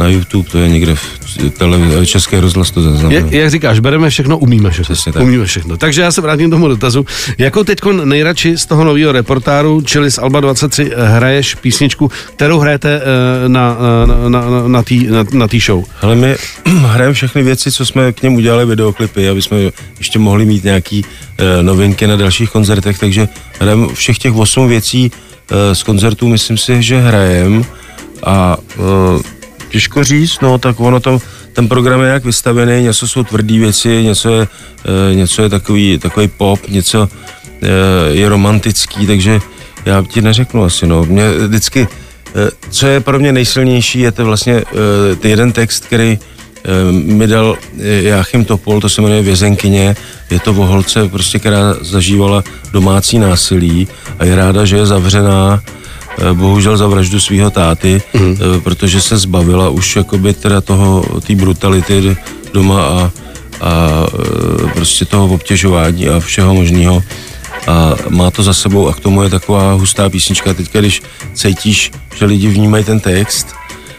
na 0.02 0.08
YouTube, 0.08 0.48
to 0.48 0.58
je 0.58 0.68
někde 0.68 0.94
v 0.94 1.50
tele, 1.58 2.06
České 2.06 2.40
rozhlas 2.40 2.70
to 2.70 2.82
zaznamená. 2.82 3.28
Jak, 3.30 3.50
říkáš, 3.50 3.80
bereme 3.80 4.10
všechno, 4.10 4.38
umíme 4.38 4.70
všechno. 4.70 4.94
Přesně 4.94 5.12
tak. 5.12 5.22
Umíme 5.22 5.44
všechno. 5.44 5.76
Takže 5.76 6.02
já 6.02 6.12
se 6.12 6.20
vrátím 6.20 6.50
k 6.50 6.50
tomu 6.50 6.68
dotazu. 6.68 7.06
Jakou 7.38 7.64
teď 7.64 7.78
nejradši 8.04 8.58
z 8.58 8.66
toho 8.66 8.84
nového 8.84 9.12
reportáru, 9.12 9.80
čili 9.80 10.10
z 10.10 10.18
Alba 10.18 10.40
23, 10.40 10.90
eh, 10.92 11.08
hraješ 11.08 11.54
písničku, 11.54 12.10
kterou 12.36 12.58
hrajete 12.58 13.00
eh, 13.02 13.48
na, 13.48 13.76
na, 14.06 14.28
na, 14.28 14.50
na, 14.50 14.68
na 14.68 14.82
té 14.82 14.94
na, 14.94 15.24
na 15.32 15.48
tý 15.48 15.60
show? 15.60 15.84
Ale 16.02 16.14
my 16.14 16.36
hrajeme 16.64 17.14
všechny 17.14 17.42
věci, 17.42 17.72
co 17.72 17.86
jsme 17.86 18.12
k 18.12 18.22
němu 18.22 18.36
udělali 18.36 18.66
videoklipy, 18.66 19.28
aby 19.28 19.42
jsme 19.42 19.58
ještě 19.98 20.18
mohli 20.18 20.44
mít 20.44 20.64
nějaký 20.64 21.04
novinky 21.62 22.06
na 22.06 22.16
dalších 22.16 22.50
koncertech, 22.50 22.98
takže 22.98 23.28
hrajeme 23.60 23.94
všech 23.94 24.18
těch 24.18 24.34
osm 24.34 24.68
věcí 24.68 25.10
z 25.72 25.82
koncertů, 25.82 26.28
myslím 26.28 26.58
si, 26.58 26.82
že 26.82 27.00
hrajeme 27.00 27.62
a 28.26 28.56
těžko 29.72 30.04
říct, 30.04 30.40
no 30.40 30.58
tak 30.58 30.80
ono 30.80 31.00
tam, 31.00 31.18
ten 31.52 31.68
program 31.68 32.00
je 32.00 32.08
jak 32.08 32.24
vystavený, 32.24 32.82
něco 32.82 33.08
jsou 33.08 33.24
tvrdý 33.24 33.58
věci, 33.58 34.04
něco 34.04 34.32
je, 34.32 34.48
e, 35.10 35.14
něco 35.14 35.42
je 35.42 35.48
takový, 35.48 35.98
takový 35.98 36.28
pop, 36.28 36.68
něco 36.68 37.08
e, 37.62 38.14
je 38.14 38.28
romantický, 38.28 39.06
takže 39.06 39.40
já 39.84 40.04
ti 40.08 40.22
neřeknu 40.22 40.64
asi, 40.64 40.86
no. 40.86 41.04
Mě 41.04 41.30
vždycky, 41.30 41.80
e, 41.80 42.50
co 42.70 42.86
je 42.86 43.00
pro 43.00 43.18
mě 43.18 43.32
nejsilnější, 43.32 44.00
je 44.00 44.12
to 44.12 44.24
vlastně 44.24 44.62
ten 45.20 45.30
jeden 45.30 45.52
text, 45.52 45.86
který 45.86 46.18
mi 46.90 47.26
dal 47.26 47.56
Jáchym 48.02 48.44
Topol, 48.44 48.80
to 48.80 48.88
se 48.88 49.02
jmenuje 49.02 49.22
Vězenkyně, 49.22 49.96
je 50.30 50.40
to 50.40 50.50
o 50.50 50.66
holce, 50.66 51.08
prostě, 51.08 51.38
která 51.38 51.74
zažívala 51.80 52.44
domácí 52.72 53.18
násilí 53.18 53.88
a 54.18 54.24
je 54.24 54.36
ráda, 54.36 54.64
že 54.64 54.76
je 54.76 54.86
zavřená, 54.86 55.62
bohužel 56.32 56.76
za 56.76 56.86
vraždu 56.86 57.20
svého 57.20 57.50
táty, 57.50 58.02
mm. 58.14 58.36
protože 58.62 59.00
se 59.00 59.18
zbavila 59.18 59.68
už 59.68 59.96
jakoby 59.96 60.32
teda 60.32 60.60
toho, 60.60 61.04
té 61.26 61.34
brutality 61.34 62.16
doma 62.52 62.82
a, 62.82 63.10
a 63.60 64.06
e, 64.64 64.72
prostě 64.74 65.04
toho 65.04 65.34
obtěžování 65.34 66.08
a 66.08 66.20
všeho 66.20 66.54
možného 66.54 67.02
a 67.66 67.94
má 68.08 68.30
to 68.30 68.42
za 68.42 68.54
sebou 68.54 68.88
a 68.88 68.94
k 68.94 69.00
tomu 69.00 69.22
je 69.22 69.30
taková 69.30 69.72
hustá 69.72 70.08
písnička. 70.08 70.54
Teďka, 70.54 70.80
když 70.80 71.02
cítíš, 71.34 71.90
že 72.16 72.24
lidi 72.24 72.48
vnímají 72.48 72.84
ten 72.84 73.00
text, 73.00 73.46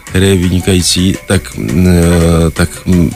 který 0.04 0.28
je 0.28 0.36
vynikající, 0.36 1.15
tak, 1.28 1.56
mm, 1.56 1.88
eh, 1.88 2.49
tak 2.52 2.86
mm, 2.86 3.12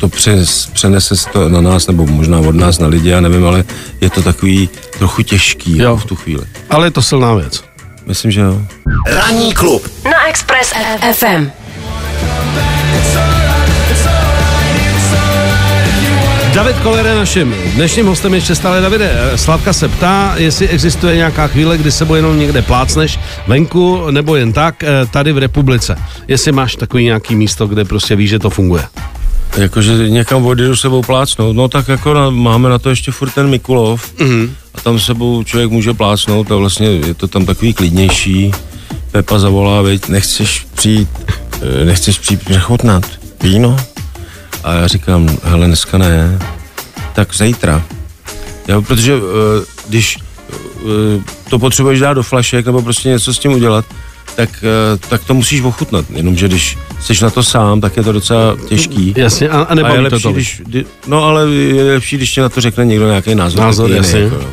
to 0.00 0.08
přes, 0.08 0.66
přenese 0.72 1.16
se 1.16 1.28
to 1.32 1.48
na 1.48 1.60
nás, 1.60 1.86
nebo 1.86 2.06
možná 2.06 2.38
od 2.38 2.54
nás 2.54 2.78
na 2.78 2.86
lidi, 2.86 3.08
já 3.08 3.20
nevím, 3.20 3.46
ale 3.46 3.64
je 4.00 4.10
to 4.10 4.22
takový 4.22 4.68
trochu 4.98 5.22
těžký 5.22 5.78
jo. 5.78 5.96
v 5.96 6.04
tu 6.04 6.16
chvíli. 6.16 6.42
Ale 6.70 6.86
je 6.86 6.90
to 6.90 7.02
silná 7.02 7.34
věc. 7.34 7.64
Myslím, 8.12 8.30
že 8.30 8.40
jo. 8.40 8.62
Ranní 9.06 9.52
klub 9.54 9.88
na 10.04 10.28
Express 10.28 10.72
FM. 11.12 11.50
David 16.54 16.76
Koller 16.76 17.06
je 17.06 17.14
naším 17.14 17.54
dnešním 17.74 18.06
hostem 18.06 18.34
ještě 18.34 18.54
stále 18.54 18.80
Davide. 18.80 19.10
eh, 19.14 19.38
Slavka 19.38 19.72
se 19.72 19.88
ptá, 19.88 20.34
jestli 20.36 20.68
existuje 20.68 21.16
nějaká 21.16 21.46
chvíle, 21.46 21.78
kdy 21.78 21.92
sebou 21.92 22.14
jenom 22.14 22.38
někde 22.38 22.62
plácneš 22.62 23.18
venku, 23.46 24.10
nebo 24.10 24.36
jen 24.36 24.52
tak, 24.52 24.82
eh, 24.84 24.86
tady 25.10 25.32
v 25.32 25.38
republice. 25.38 25.96
Jestli 26.28 26.52
máš 26.52 26.76
takový 26.76 27.04
nějaký 27.04 27.34
místo, 27.36 27.66
kde 27.66 27.84
prostě 27.84 28.16
víš, 28.16 28.30
že 28.30 28.38
to 28.38 28.50
funguje. 28.50 28.84
Jakože 29.56 30.10
někam 30.10 30.46
odjedu 30.46 30.76
sebou 30.76 31.02
plácnout, 31.02 31.56
no 31.56 31.68
tak 31.68 31.88
jako 31.88 32.14
na, 32.14 32.30
máme 32.30 32.68
na 32.68 32.78
to 32.78 32.90
ještě 32.90 33.12
furt 33.12 33.30
ten 33.30 33.50
Mikulov 33.50 34.12
mm-hmm. 34.18 34.50
a 34.74 34.80
tam 34.80 34.98
sebou 34.98 35.44
člověk 35.44 35.70
může 35.70 35.94
plácnout 35.94 36.52
a 36.52 36.56
vlastně 36.56 36.86
je 36.86 37.14
to 37.14 37.28
tam 37.28 37.46
takový 37.46 37.72
klidnější. 37.72 38.52
Pepa 39.10 39.38
zavolá, 39.38 39.82
veď, 39.82 40.08
nechceš 40.08 40.66
přijít, 40.74 41.08
eh, 41.62 41.84
nechceš 41.84 42.18
přijít 42.18 42.44
přechutnat 42.44 43.04
víno? 43.42 43.76
A 44.64 44.74
já 44.74 44.86
říkám, 44.86 45.38
hele, 45.42 45.66
dneska 45.66 45.98
ne, 45.98 46.38
tak 47.14 47.34
zítra. 47.34 47.82
Jo, 48.68 48.82
protože 48.82 49.14
eh, 49.14 49.64
když 49.88 50.18
eh, 50.18 51.22
to 51.50 51.58
potřebuješ 51.58 52.00
dát 52.00 52.14
do 52.14 52.22
flašek 52.22 52.66
nebo 52.66 52.82
prostě 52.82 53.08
něco 53.08 53.34
s 53.34 53.38
tím 53.38 53.52
udělat, 53.52 53.84
tak, 54.36 54.50
eh, 54.94 54.98
tak 55.08 55.24
to 55.24 55.34
musíš 55.34 55.60
ochutnat. 55.60 56.04
Jenomže 56.14 56.48
když 56.48 56.78
jsi 57.00 57.24
na 57.24 57.30
to 57.30 57.42
sám, 57.42 57.80
tak 57.80 57.96
je 57.96 58.02
to 58.02 58.12
docela 58.12 58.56
těžký. 58.68 59.14
Jasně, 59.16 59.48
a, 59.48 59.58
a 59.60 59.62
A 59.62 59.70
je 59.70 59.76
nebaví 59.76 59.96
to 59.96 60.02
lepší, 60.02 60.22
to. 60.22 60.32
když, 60.32 60.62
kdy- 60.64 60.84
no 61.06 61.24
ale 61.24 61.50
je 61.50 61.92
lepší, 61.92 62.16
když 62.16 62.32
ti 62.32 62.40
na 62.40 62.48
to 62.48 62.60
řekne 62.60 62.84
někdo 62.84 63.06
nějaký 63.06 63.34
názor. 63.34 63.60
Názor, 63.60 63.84
takový 63.88 63.96
jasně. 64.06 64.18
jiný, 64.18 64.30
jako, 64.32 64.44
no. 64.44 64.50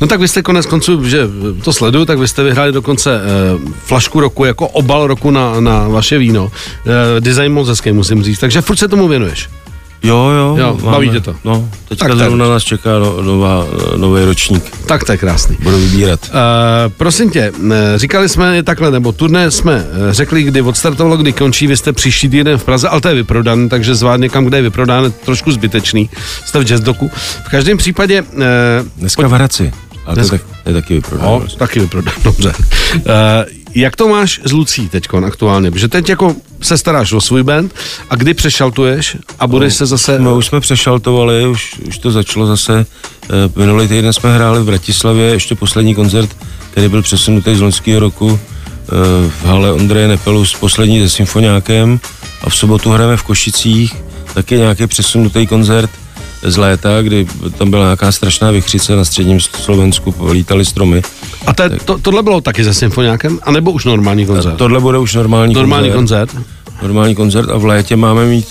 No 0.00 0.06
tak 0.06 0.20
vy 0.20 0.28
jste 0.28 0.42
konec 0.42 0.66
konců, 0.66 1.04
že 1.08 1.28
to 1.64 1.72
sleduju, 1.72 2.04
tak 2.04 2.18
vy 2.18 2.28
jste 2.28 2.42
vyhráli 2.42 2.72
dokonce 2.72 3.20
eh, 3.20 3.70
flašku 3.84 4.20
roku 4.20 4.44
jako 4.44 4.68
obal 4.68 5.06
roku 5.06 5.30
na, 5.30 5.60
na 5.60 5.88
vaše 5.88 6.18
víno. 6.18 6.52
Eh, 6.86 7.20
design 7.20 7.52
moc 7.52 7.68
hezký, 7.68 7.92
musím 7.92 8.22
říct. 8.22 8.38
Takže 8.38 8.60
furt 8.60 8.76
se 8.76 8.88
tomu 8.88 9.08
věnuješ. 9.08 9.48
Jo, 10.02 10.30
jo. 10.30 10.56
Jo, 10.58 10.78
máme- 10.82 10.92
baví 10.92 11.10
tě 11.10 11.20
to. 11.20 11.34
No, 11.44 11.68
teďka 11.88 12.08
Tak 12.08 12.18
tak 12.18 12.26
zrovna 12.26 12.48
nás 12.48 12.62
čeká 12.62 12.98
no, 12.98 13.22
nová, 13.22 13.66
nový 13.96 14.24
ročník. 14.24 14.64
Tak 14.86 15.04
to 15.04 15.12
je 15.12 15.18
krásný. 15.18 15.56
Budu 15.62 15.76
vybírat. 15.76 16.20
Uh, 16.28 16.92
prosím 16.96 17.30
tě, 17.30 17.52
eh, 17.72 17.98
říkali 17.98 18.28
jsme 18.28 18.56
je 18.56 18.62
takhle, 18.62 18.90
nebo 18.90 19.12
turné 19.12 19.50
jsme 19.50 19.86
eh, 19.90 20.14
řekli, 20.14 20.42
kdy 20.42 20.62
odstartovalo, 20.62 21.16
kdy 21.16 21.32
končí, 21.32 21.66
vy 21.66 21.76
jste 21.76 21.92
příští 21.92 22.28
týden 22.28 22.58
v 22.58 22.64
Praze, 22.64 22.88
ale 22.88 23.00
to 23.00 23.08
je 23.08 23.14
vyprodané, 23.14 23.68
takže 23.68 23.94
zvát 23.94 24.20
někam, 24.20 24.44
kde 24.44 24.58
je 24.58 24.62
vyprodané, 24.62 25.10
trošku 25.10 25.52
zbytečný, 25.52 26.10
jste 26.44 26.58
v 26.58 26.64
jazzdoku. 26.64 27.10
V 27.46 27.50
každém 27.50 27.78
případě, 27.78 28.22
uh, 28.22 28.38
Dneska 28.96 29.28
v 29.28 29.32
Hradci. 29.32 29.72
Ale 30.08 30.16
to, 30.16 30.20
je 30.20 30.28
tak, 30.28 30.40
to 30.62 30.70
je 30.70 30.74
taky 30.74 30.94
vyprodáno. 30.94 31.36
o, 31.36 31.46
taky 31.58 31.80
vyprodané, 31.80 32.16
dobře. 32.24 32.52
Uh, 32.94 33.02
jak 33.74 33.96
to 33.96 34.08
máš 34.08 34.40
s 34.44 34.52
Lucí 34.52 34.88
teď 34.88 35.08
aktuálně? 35.26 35.70
Protože 35.70 35.88
teď 35.88 36.08
jako 36.08 36.36
se 36.62 36.78
staráš 36.78 37.12
o 37.12 37.20
svůj 37.20 37.42
band 37.42 37.74
a 38.10 38.16
kdy 38.16 38.34
přešaltuješ 38.34 39.16
a 39.38 39.46
budeš 39.46 39.74
se 39.74 39.86
zase... 39.86 40.18
No, 40.18 40.36
už 40.36 40.46
jsme 40.46 40.60
přešaltovali, 40.60 41.46
už, 41.46 41.74
už 41.88 41.98
to 41.98 42.10
začalo 42.10 42.46
zase. 42.46 42.86
Eh, 43.22 43.28
Minulý 43.56 43.88
týden 43.88 44.12
jsme 44.12 44.34
hráli 44.34 44.60
v 44.60 44.64
Bratislavě, 44.64 45.24
ještě 45.24 45.54
poslední 45.54 45.94
koncert, 45.94 46.36
který 46.70 46.88
byl 46.88 47.02
přesunutý 47.02 47.56
z 47.56 47.60
loňského 47.60 48.00
roku 48.00 48.40
eh, 48.40 49.30
v 49.30 49.44
hale 49.44 49.72
Ondreje 49.72 50.08
Nepelu 50.08 50.44
s 50.44 50.54
poslední 50.54 51.00
se 51.00 51.08
symfoniákem 51.08 52.00
a 52.42 52.50
v 52.50 52.54
sobotu 52.56 52.90
hrajeme 52.90 53.16
v 53.16 53.22
Košicích, 53.22 53.96
taky 54.34 54.56
nějaký 54.56 54.86
přesunutý 54.86 55.46
koncert 55.46 55.90
z 56.42 56.56
léta, 56.56 57.02
kdy 57.02 57.26
tam 57.58 57.70
byla 57.70 57.84
nějaká 57.84 58.12
strašná 58.12 58.50
vychřice 58.50 58.96
na 58.96 59.04
středním 59.04 59.40
Slovensku, 59.40 60.14
lítali 60.30 60.64
stromy. 60.64 61.02
A 61.46 61.52
to, 61.52 61.64
to, 61.84 61.98
tohle 61.98 62.22
bylo 62.22 62.40
taky 62.40 62.64
se 62.64 62.74
symfoniákem, 62.74 63.38
anebo 63.42 63.70
už 63.70 63.84
normální 63.84 64.26
koncert? 64.26 64.56
Tohle 64.56 64.80
bude 64.80 64.98
už 64.98 65.14
normální, 65.14 65.54
normální 65.54 65.90
koncert. 65.90 66.32
koncert. 66.32 66.82
normální 66.82 67.14
koncert 67.14 67.50
a 67.50 67.56
v 67.58 67.64
létě 67.64 67.96
máme 67.96 68.26
mít 68.26 68.46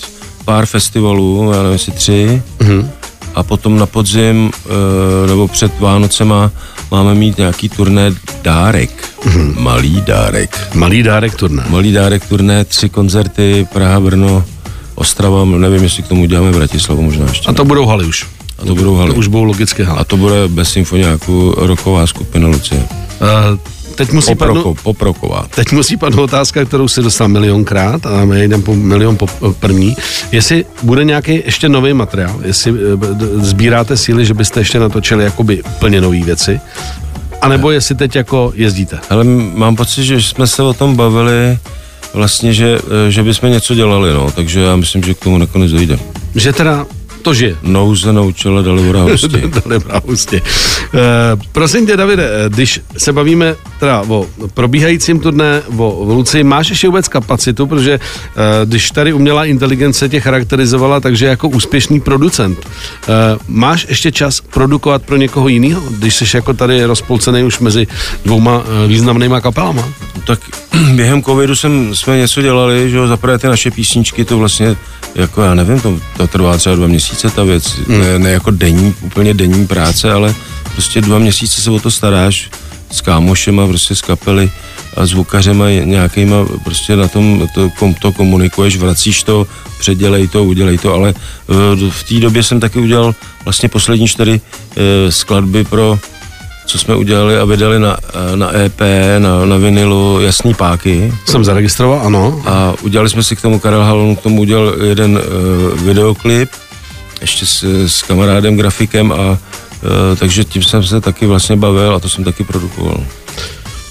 pár 0.46 0.66
festivalů, 0.66 1.52
já 1.52 1.58
nevím, 1.58 1.74
jestli 1.74 1.92
tři. 1.92 2.42
Mhm. 2.60 2.90
A 3.36 3.44
potom 3.44 3.78
na 3.78 3.86
podzim, 3.86 4.52
eh, 4.66 5.28
nebo 5.28 5.48
před 5.48 5.80
Vánocema, 5.80 6.52
máme 6.92 7.16
mít 7.16 7.38
nějaký 7.38 7.70
turné 7.70 8.12
dárek. 8.44 8.90
Mhm. 9.26 9.56
Malý 9.60 10.02
dárek. 10.02 10.58
Malý 10.74 11.04
dárek 11.04 11.36
turné. 11.36 11.64
Malý 11.70 11.92
dárek 11.92 12.26
turné, 12.26 12.66
tři 12.66 12.90
koncerty, 12.90 13.68
Praha, 13.74 14.00
Brno, 14.00 14.44
Ostrava, 14.98 15.46
nevím, 15.46 15.84
jestli 15.84 16.04
k 16.04 16.08
tomu 16.08 16.24
uděláme 16.24 16.52
Bratislavu 16.52 17.02
možná 17.02 17.26
ještě. 17.28 17.50
A 17.50 17.54
to 17.54 17.66
budou 17.66 17.86
haly 17.86 18.06
už. 18.06 18.26
a 18.60 18.66
to 18.66 18.76
budou 18.76 18.96
haly. 18.96 19.12
To 19.12 19.18
už 19.20 19.28
budou 19.28 19.44
logicky 19.44 19.84
haly. 19.84 20.00
A 20.00 20.04
to 20.04 20.18
bude 20.18 20.48
bez 20.48 20.70
symfoniáku 20.70 21.54
roková 21.58 22.08
skupina 22.08 22.48
Lucie. 22.48 22.82
Uh, 22.82 23.60
teď 23.96 24.12
musí 24.12 24.36
padnout, 24.36 24.58
Poproko, 24.64 24.84
poproková. 24.84 25.46
teď 25.56 25.72
musí 25.72 25.98
padnout 25.98 26.24
otázka, 26.24 26.66
kterou 26.66 26.88
si 26.88 27.02
dostal 27.02 27.28
milionkrát 27.28 28.06
a 28.06 28.26
my 28.26 28.48
jdeme 28.48 28.64
po 28.64 28.76
milion 28.76 29.18
po 29.18 29.28
první. 29.60 29.96
Jestli 30.32 30.66
bude 30.84 31.04
nějaký 31.04 31.42
ještě 31.46 31.70
nový 31.70 31.94
materiál, 31.94 32.40
jestli 32.46 32.72
eh, 32.72 33.46
sbíráte 33.46 33.98
síly, 33.98 34.26
že 34.26 34.34
byste 34.34 34.60
ještě 34.60 34.80
natočili 34.80 35.24
jakoby 35.24 35.64
úplně 35.64 36.02
nové 36.02 36.24
věci, 36.24 36.60
a 37.42 37.48
nebo 37.48 37.72
jestli 37.72 37.96
teď 37.96 38.16
jako 38.16 38.52
jezdíte. 38.56 39.00
Ale 39.10 39.24
mám 39.56 39.76
pocit, 39.76 40.04
že 40.04 40.22
jsme 40.22 40.48
se 40.48 40.64
o 40.64 40.74
tom 40.74 40.96
bavili 40.96 41.58
vlastně, 42.18 42.54
že, 42.54 42.80
eh, 43.08 43.12
že 43.12 43.24
bychom 43.24 43.52
něco 43.52 43.76
dělali, 43.76 44.14
no, 44.14 44.32
takže 44.32 44.60
já 44.60 44.76
myslím, 44.76 45.04
že 45.04 45.14
k 45.14 45.20
tomu 45.20 45.38
nakonec 45.38 45.72
dojde. 45.72 46.00
Že 46.36 46.54
teda 46.54 46.86
to 47.22 47.34
žije. 47.34 47.56
Nouze 47.64 48.14
naučila 48.14 48.62
Dalibora 48.62 49.02
hosti. 49.02 49.42
Dobrá, 49.70 50.02
hustě. 50.06 50.42
Uh, 50.42 51.42
prosím 51.52 51.88
tě, 51.88 51.98
Davide, 51.98 52.30
eh, 52.30 52.50
když 52.50 52.82
se 52.98 53.14
bavíme 53.14 53.56
teda 53.80 54.04
o 54.08 54.26
probíhajícím 54.54 55.20
turné, 55.20 55.62
o, 55.78 55.92
o 55.92 56.14
Luci, 56.14 56.44
máš 56.44 56.70
ještě 56.70 56.88
vůbec 56.88 57.08
kapacitu, 57.08 57.68
protože 57.68 58.00
uh, 58.00 58.42
když 58.66 58.92
tady 58.92 59.14
umělá 59.14 59.46
inteligence 59.46 60.10
tě 60.10 60.20
charakterizovala, 60.20 61.00
takže 61.00 61.26
jako 61.26 61.48
úspěšný 61.48 62.00
producent, 62.00 62.58
uh, 62.60 63.14
máš 63.48 63.86
ještě 63.90 64.12
čas 64.12 64.42
produkovat 64.42 65.04
pro 65.04 65.18
někoho 65.18 65.48
jiného, 65.48 65.82
když 65.90 66.16
jsi 66.16 66.38
jako 66.38 66.54
tady 66.54 66.86
rozpolcený 66.86 67.44
už 67.44 67.60
mezi 67.60 67.88
dvouma 68.26 68.64
významnýma 68.88 69.42
kapelama? 69.42 69.84
tak 70.28 70.40
během 70.96 71.24
covidu 71.24 71.56
jsem, 71.56 71.96
jsme 71.96 72.18
něco 72.18 72.42
dělali, 72.42 72.90
že 72.90 72.98
jo, 72.98 73.08
zaprvé 73.08 73.38
ty 73.38 73.48
naše 73.48 73.72
písničky, 73.72 74.26
to 74.26 74.38
vlastně, 74.38 74.76
jako 75.16 75.42
já 75.42 75.54
nevím, 75.54 75.82
to, 75.82 76.00
to 76.18 76.28
trvá 76.28 76.58
třeba 76.58 76.76
dva 76.76 76.88
měsíce 76.88 77.07
ta 77.36 77.44
věc, 77.44 77.68
hmm. 77.68 78.00
ne, 78.00 78.20
ne 78.20 78.30
jako 78.30 78.52
denní, 78.52 78.96
úplně 79.02 79.34
denní 79.34 79.68
práce, 79.68 80.12
ale 80.12 80.36
prostě 80.74 81.02
dva 81.02 81.20
měsíce 81.20 81.62
se 81.62 81.72
o 81.72 81.80
to 81.80 81.92
staráš 81.92 82.50
s 82.92 83.02
kámošema, 83.02 83.68
prostě 83.68 83.96
s 83.96 84.02
kapely 84.02 84.52
a 84.98 85.06
zvukařema 85.06 85.70
nějakýma, 85.70 86.36
prostě 86.64 86.96
na 86.96 87.08
tom 87.08 87.48
to, 87.54 87.70
kom, 87.70 87.94
to 87.94 88.12
komunikuješ, 88.12 88.78
vracíš 88.78 89.24
to, 89.24 89.48
předělej 89.80 90.28
to, 90.28 90.44
udělej 90.44 90.78
to, 90.78 90.94
ale 90.94 91.14
v, 91.48 91.90
v 91.90 92.04
té 92.04 92.20
době 92.20 92.44
jsem 92.44 92.60
taky 92.60 92.80
udělal 92.80 93.16
vlastně 93.46 93.70
poslední 93.70 94.08
čtyři 94.08 94.42
eh, 94.78 95.12
skladby 95.12 95.64
pro 95.64 96.00
co 96.68 96.80
jsme 96.80 96.96
udělali 96.96 97.38
a 97.38 97.46
vydali 97.46 97.80
na, 97.80 97.98
na 98.36 98.58
EP, 98.58 98.82
na, 99.20 99.46
na 99.46 99.58
vinilu 99.58 100.20
Jasný 100.22 100.54
páky. 100.54 101.14
Jsem 101.26 101.44
zaregistroval, 101.44 102.02
ano. 102.06 102.42
A 102.46 102.74
udělali 102.82 103.10
jsme 103.10 103.24
si 103.24 103.36
k 103.36 103.42
tomu, 103.42 103.60
Karel 103.60 103.84
Halon 103.84 104.16
k 104.16 104.22
tomu 104.22 104.42
udělal 104.42 104.74
jeden 104.84 105.18
uh, 105.18 105.82
videoklip, 105.82 106.50
ještě 107.22 107.46
s, 107.46 107.64
s 107.88 108.04
kamarádem, 108.04 108.58
grafikem 108.58 109.12
a 109.12 109.16
uh, 109.16 109.38
takže 110.20 110.44
tím 110.44 110.64
jsem 110.64 110.84
se 110.84 111.02
taky 111.02 111.26
vlastně 111.26 111.56
bavil 111.56 111.96
a 111.96 112.00
to 112.00 112.10
jsem 112.10 112.24
taky 112.24 112.44
produkoval. 112.44 112.98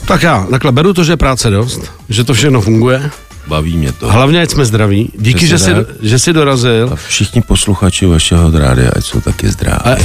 Tak 0.06 0.22
já 0.22 0.46
takhle 0.50 0.72
beru 0.72 0.92
to, 0.94 1.04
že 1.04 1.12
je 1.12 1.16
práce 1.16 1.50
dost, 1.50 1.80
že 2.08 2.24
to 2.24 2.34
všechno 2.34 2.60
funguje. 2.60 3.10
Baví 3.46 3.76
mě 3.76 3.92
to. 3.92 4.12
Hlavně, 4.12 4.42
ať 4.42 4.50
jsme 4.50 4.64
zdraví. 4.64 5.12
Díky, 5.18 5.46
Přesně 5.46 5.48
že 5.48 5.58
jsi, 5.58 5.74
tak. 5.74 5.86
že 6.02 6.18
jsi 6.18 6.32
dorazil. 6.32 6.90
A 6.92 6.96
všichni 6.96 7.42
posluchači 7.42 8.06
vašeho 8.06 8.50
rádia, 8.58 8.90
ať 8.96 9.04
jsou 9.04 9.20
taky 9.20 9.48
zdraví. 9.48 9.78
A 9.84 9.96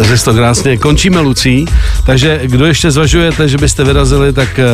řekl 0.00 0.22
to 0.24 0.34
krásně. 0.34 0.76
Končíme 0.76 1.20
Lucí, 1.20 1.66
takže 2.06 2.40
kdo 2.44 2.66
ještě 2.66 2.90
zvažujete, 2.90 3.48
že 3.48 3.58
byste 3.58 3.84
vyrazili, 3.84 4.32
tak 4.32 4.58
eh, 4.58 4.64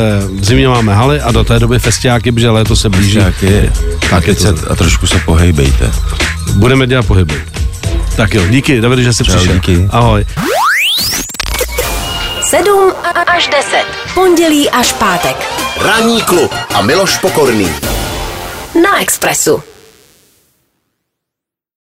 v 0.40 0.44
zimě 0.44 0.68
máme 0.68 0.94
haly 0.94 1.20
a 1.20 1.32
do 1.32 1.44
té 1.44 1.58
doby 1.58 1.78
festiáky, 1.78 2.32
protože 2.32 2.50
léto 2.50 2.76
se 2.76 2.88
blíží. 2.88 3.18
Taky, 3.18 3.70
Tak 4.10 4.26
je 4.26 4.32
a, 4.32 4.36
to. 4.36 4.42
se, 4.42 4.54
a 4.70 4.74
trošku 4.74 5.06
se 5.06 5.18
pohejbejte. 5.18 5.90
Budeme 6.54 6.86
dělat 6.86 7.06
pohyby. 7.06 7.34
Tak 8.16 8.35
jo, 8.35 8.42
díky, 8.48 8.81
David, 8.81 8.98
že 8.98 9.12
jsi 9.12 9.25
Čau, 9.25 9.33
přišel. 9.37 9.55
díky. 9.55 9.88
Ahoj. 9.90 10.25
7 12.42 12.92
až 13.27 13.48
10. 13.48 13.85
Pondělí 14.14 14.70
až 14.70 14.92
pátek. 14.92 15.37
Ranní 15.81 16.22
klub 16.22 16.55
a 16.75 16.83
Miloš 16.83 17.16
Pokorný. 17.18 17.70
Na 18.83 19.01
Expressu. 19.03 19.62